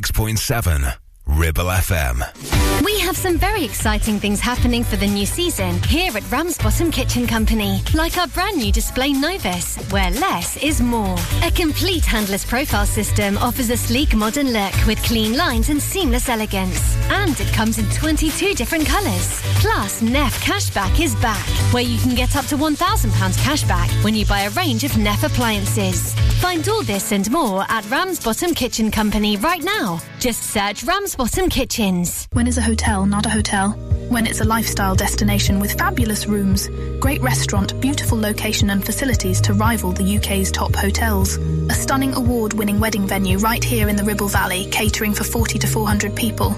[0.02, 0.94] 106.7
[1.26, 2.84] Ribble FM.
[2.84, 7.26] We have some very exciting things happening for the new season here at Ramsbottom Kitchen
[7.26, 11.16] Company, like our brand new display Novus, where less is more.
[11.42, 16.28] A complete handless profile system offers a sleek modern look with clean lines and seamless
[16.28, 16.96] elegance.
[17.10, 19.42] And it comes in 22 different colours.
[19.56, 22.76] Plus, Neff Cashback is back, where you can get up to £1,000
[23.38, 26.14] cashback when you buy a range of Neff appliances.
[26.38, 30.00] Find all this and more at Ramsbottom Kitchen Company right now.
[30.20, 32.28] Just search Ramsbottom Kitchens.
[32.32, 33.72] When is a hotel not a hotel?
[34.08, 36.68] When it's a lifestyle destination with fabulous rooms,
[37.00, 41.38] great restaurant, beautiful location and facilities to rival the UK's top hotels.
[41.70, 45.66] A stunning award-winning wedding venue right here in the Ribble Valley, catering for 40 to
[45.66, 46.54] 400 people.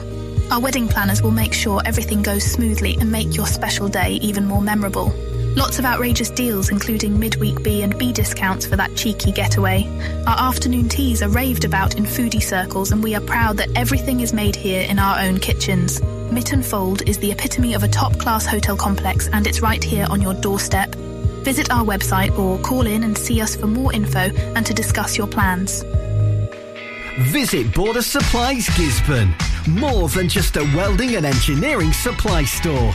[0.52, 4.44] Our wedding planners will make sure everything goes smoothly and make your special day even
[4.44, 5.10] more memorable.
[5.56, 9.84] Lots of outrageous deals, including midweek B and B discounts for that cheeky getaway.
[10.26, 14.20] Our afternoon teas are raved about in foodie circles, and we are proud that everything
[14.20, 16.00] is made here in our own kitchens.
[16.30, 20.22] Mytton Fold is the epitome of a top-class hotel complex, and it's right here on
[20.22, 20.94] your doorstep.
[21.42, 25.18] Visit our website or call in and see us for more info and to discuss
[25.18, 25.82] your plans.
[27.32, 29.34] Visit Border Supplies Gisburn.
[29.68, 32.94] More than just a welding and engineering supply store.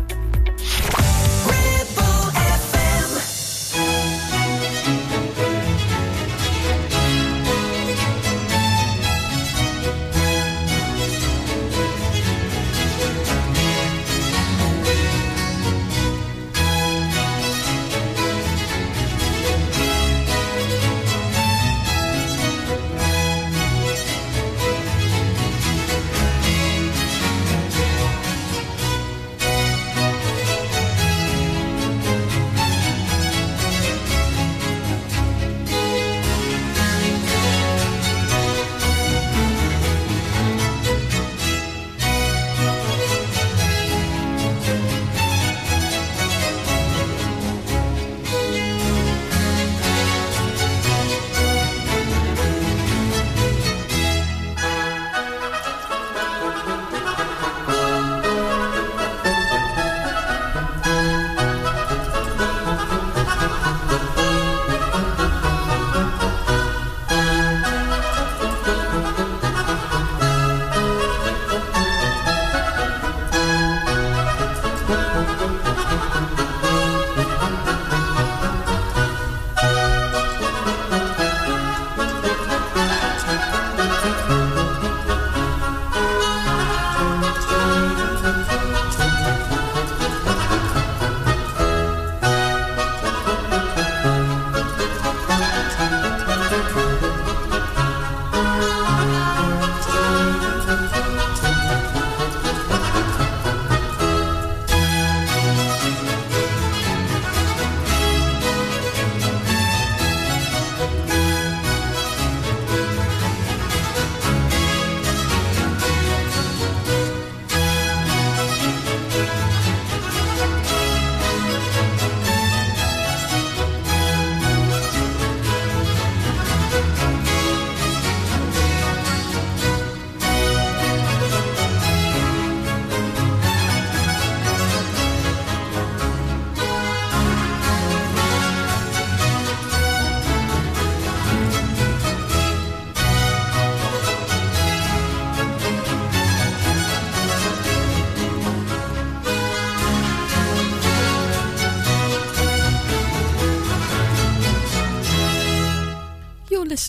[0.61, 1.20] Bye.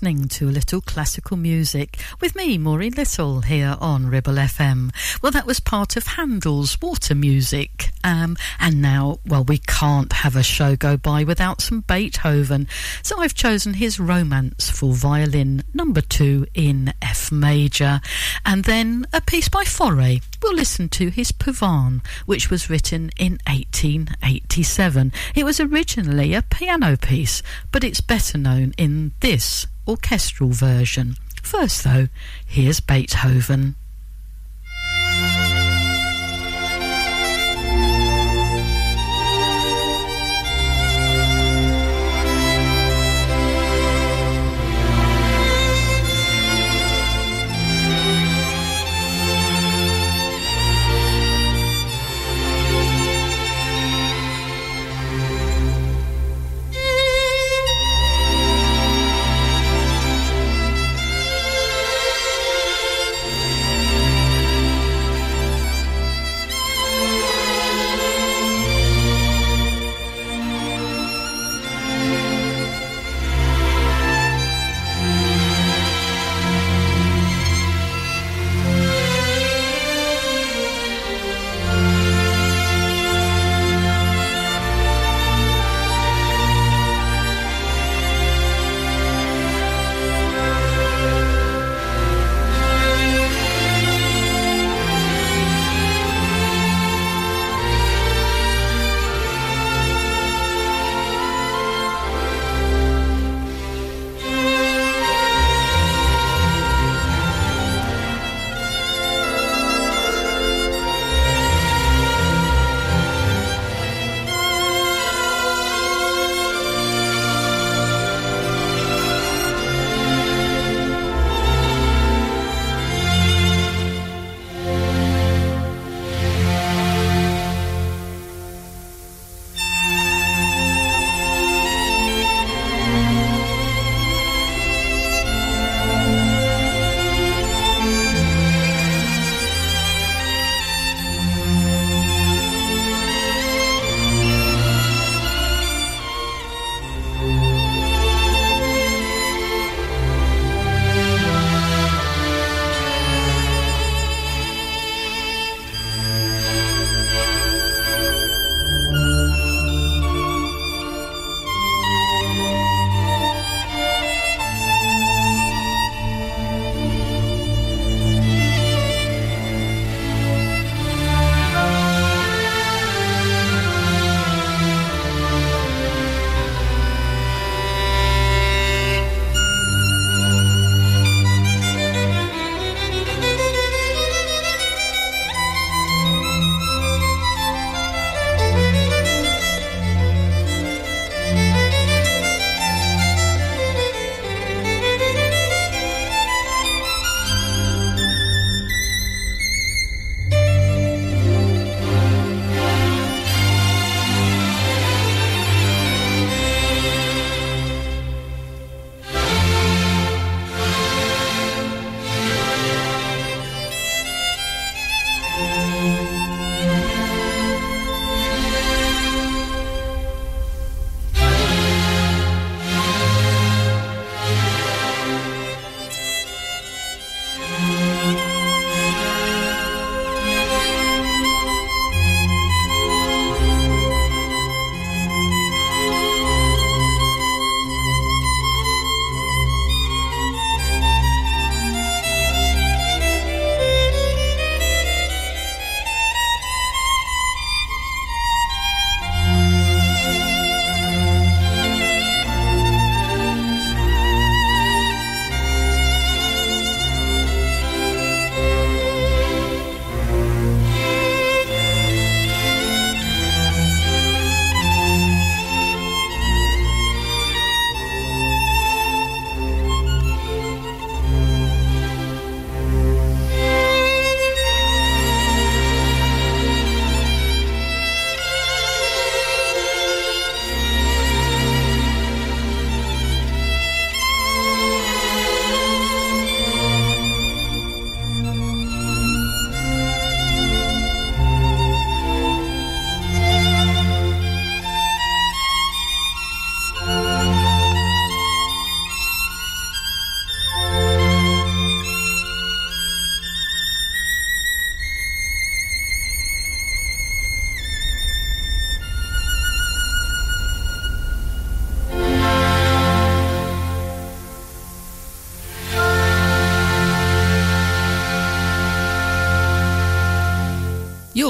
[0.02, 4.90] Listening to a little classical music with me, Maureen Little, here on Ribble FM.
[5.22, 7.90] Well, that was part of Handel's Water Music.
[8.02, 12.66] Um, and now, well, we can't have a show go by without some Beethoven.
[13.04, 18.00] So I've chosen his Romance for Violin number two in F major.
[18.44, 20.20] And then a piece by Fauré.
[20.42, 25.12] We'll listen to his Pavane, which was written in 1887.
[25.36, 31.16] It was originally a piano piece, but it's better known in this orchestral version.
[31.42, 32.08] First, though,
[32.46, 33.76] here's Beethoven.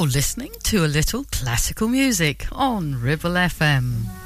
[0.02, 4.21] You're listening to a little classical music on Ribble FM.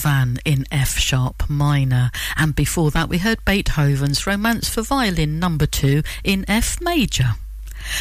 [0.00, 5.66] Pavan in F sharp minor, and before that we heard Beethoven's Romance for Violin number
[5.66, 7.34] 2 in F major.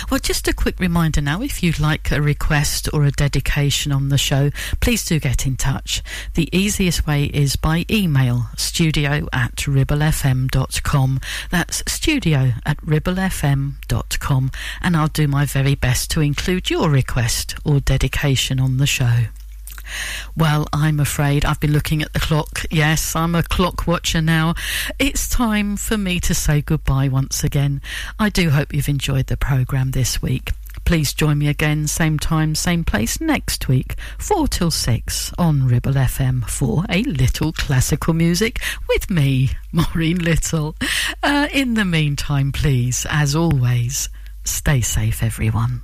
[0.10, 4.08] Well, just a quick reminder now if you'd like a request or a dedication on
[4.10, 4.50] the show,
[4.80, 6.02] please do get in touch.
[6.36, 11.20] The easiest way is by email studio at ribblefm.com.
[11.52, 14.52] That's studio at ribblefm.com,
[14.82, 19.26] and I'll do my very best to include your request or dedication on the show.
[20.36, 22.64] Well, I'm afraid I've been looking at the clock.
[22.70, 24.56] Yes, I'm a clock watcher now.
[24.98, 27.82] It's time for me to say goodbye once again.
[28.18, 30.52] I do hope you've enjoyed the programme this week.
[30.86, 35.94] Please join me again, same time, same place next week, 4 till 6 on Ribble
[35.94, 40.76] FM for a little classical music with me, Maureen Little.
[41.22, 44.10] Uh, in the meantime, please, as always,
[44.46, 45.84] stay safe, everyone.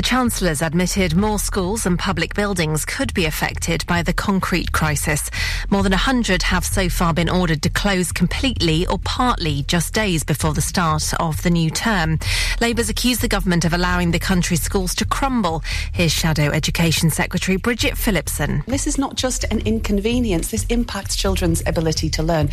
[0.00, 5.30] The Chancellor's admitted more schools and public buildings could be affected by the concrete crisis.
[5.68, 10.24] More than 100 have so far been ordered to close completely or partly just days
[10.24, 12.18] before the start of the new term.
[12.62, 15.62] Labour's accused the government of allowing the country's schools to crumble.
[15.92, 18.64] Here's Shadow Education Secretary Bridget Phillipson.
[18.66, 22.48] This is not just an inconvenience, this impacts children's ability to learn.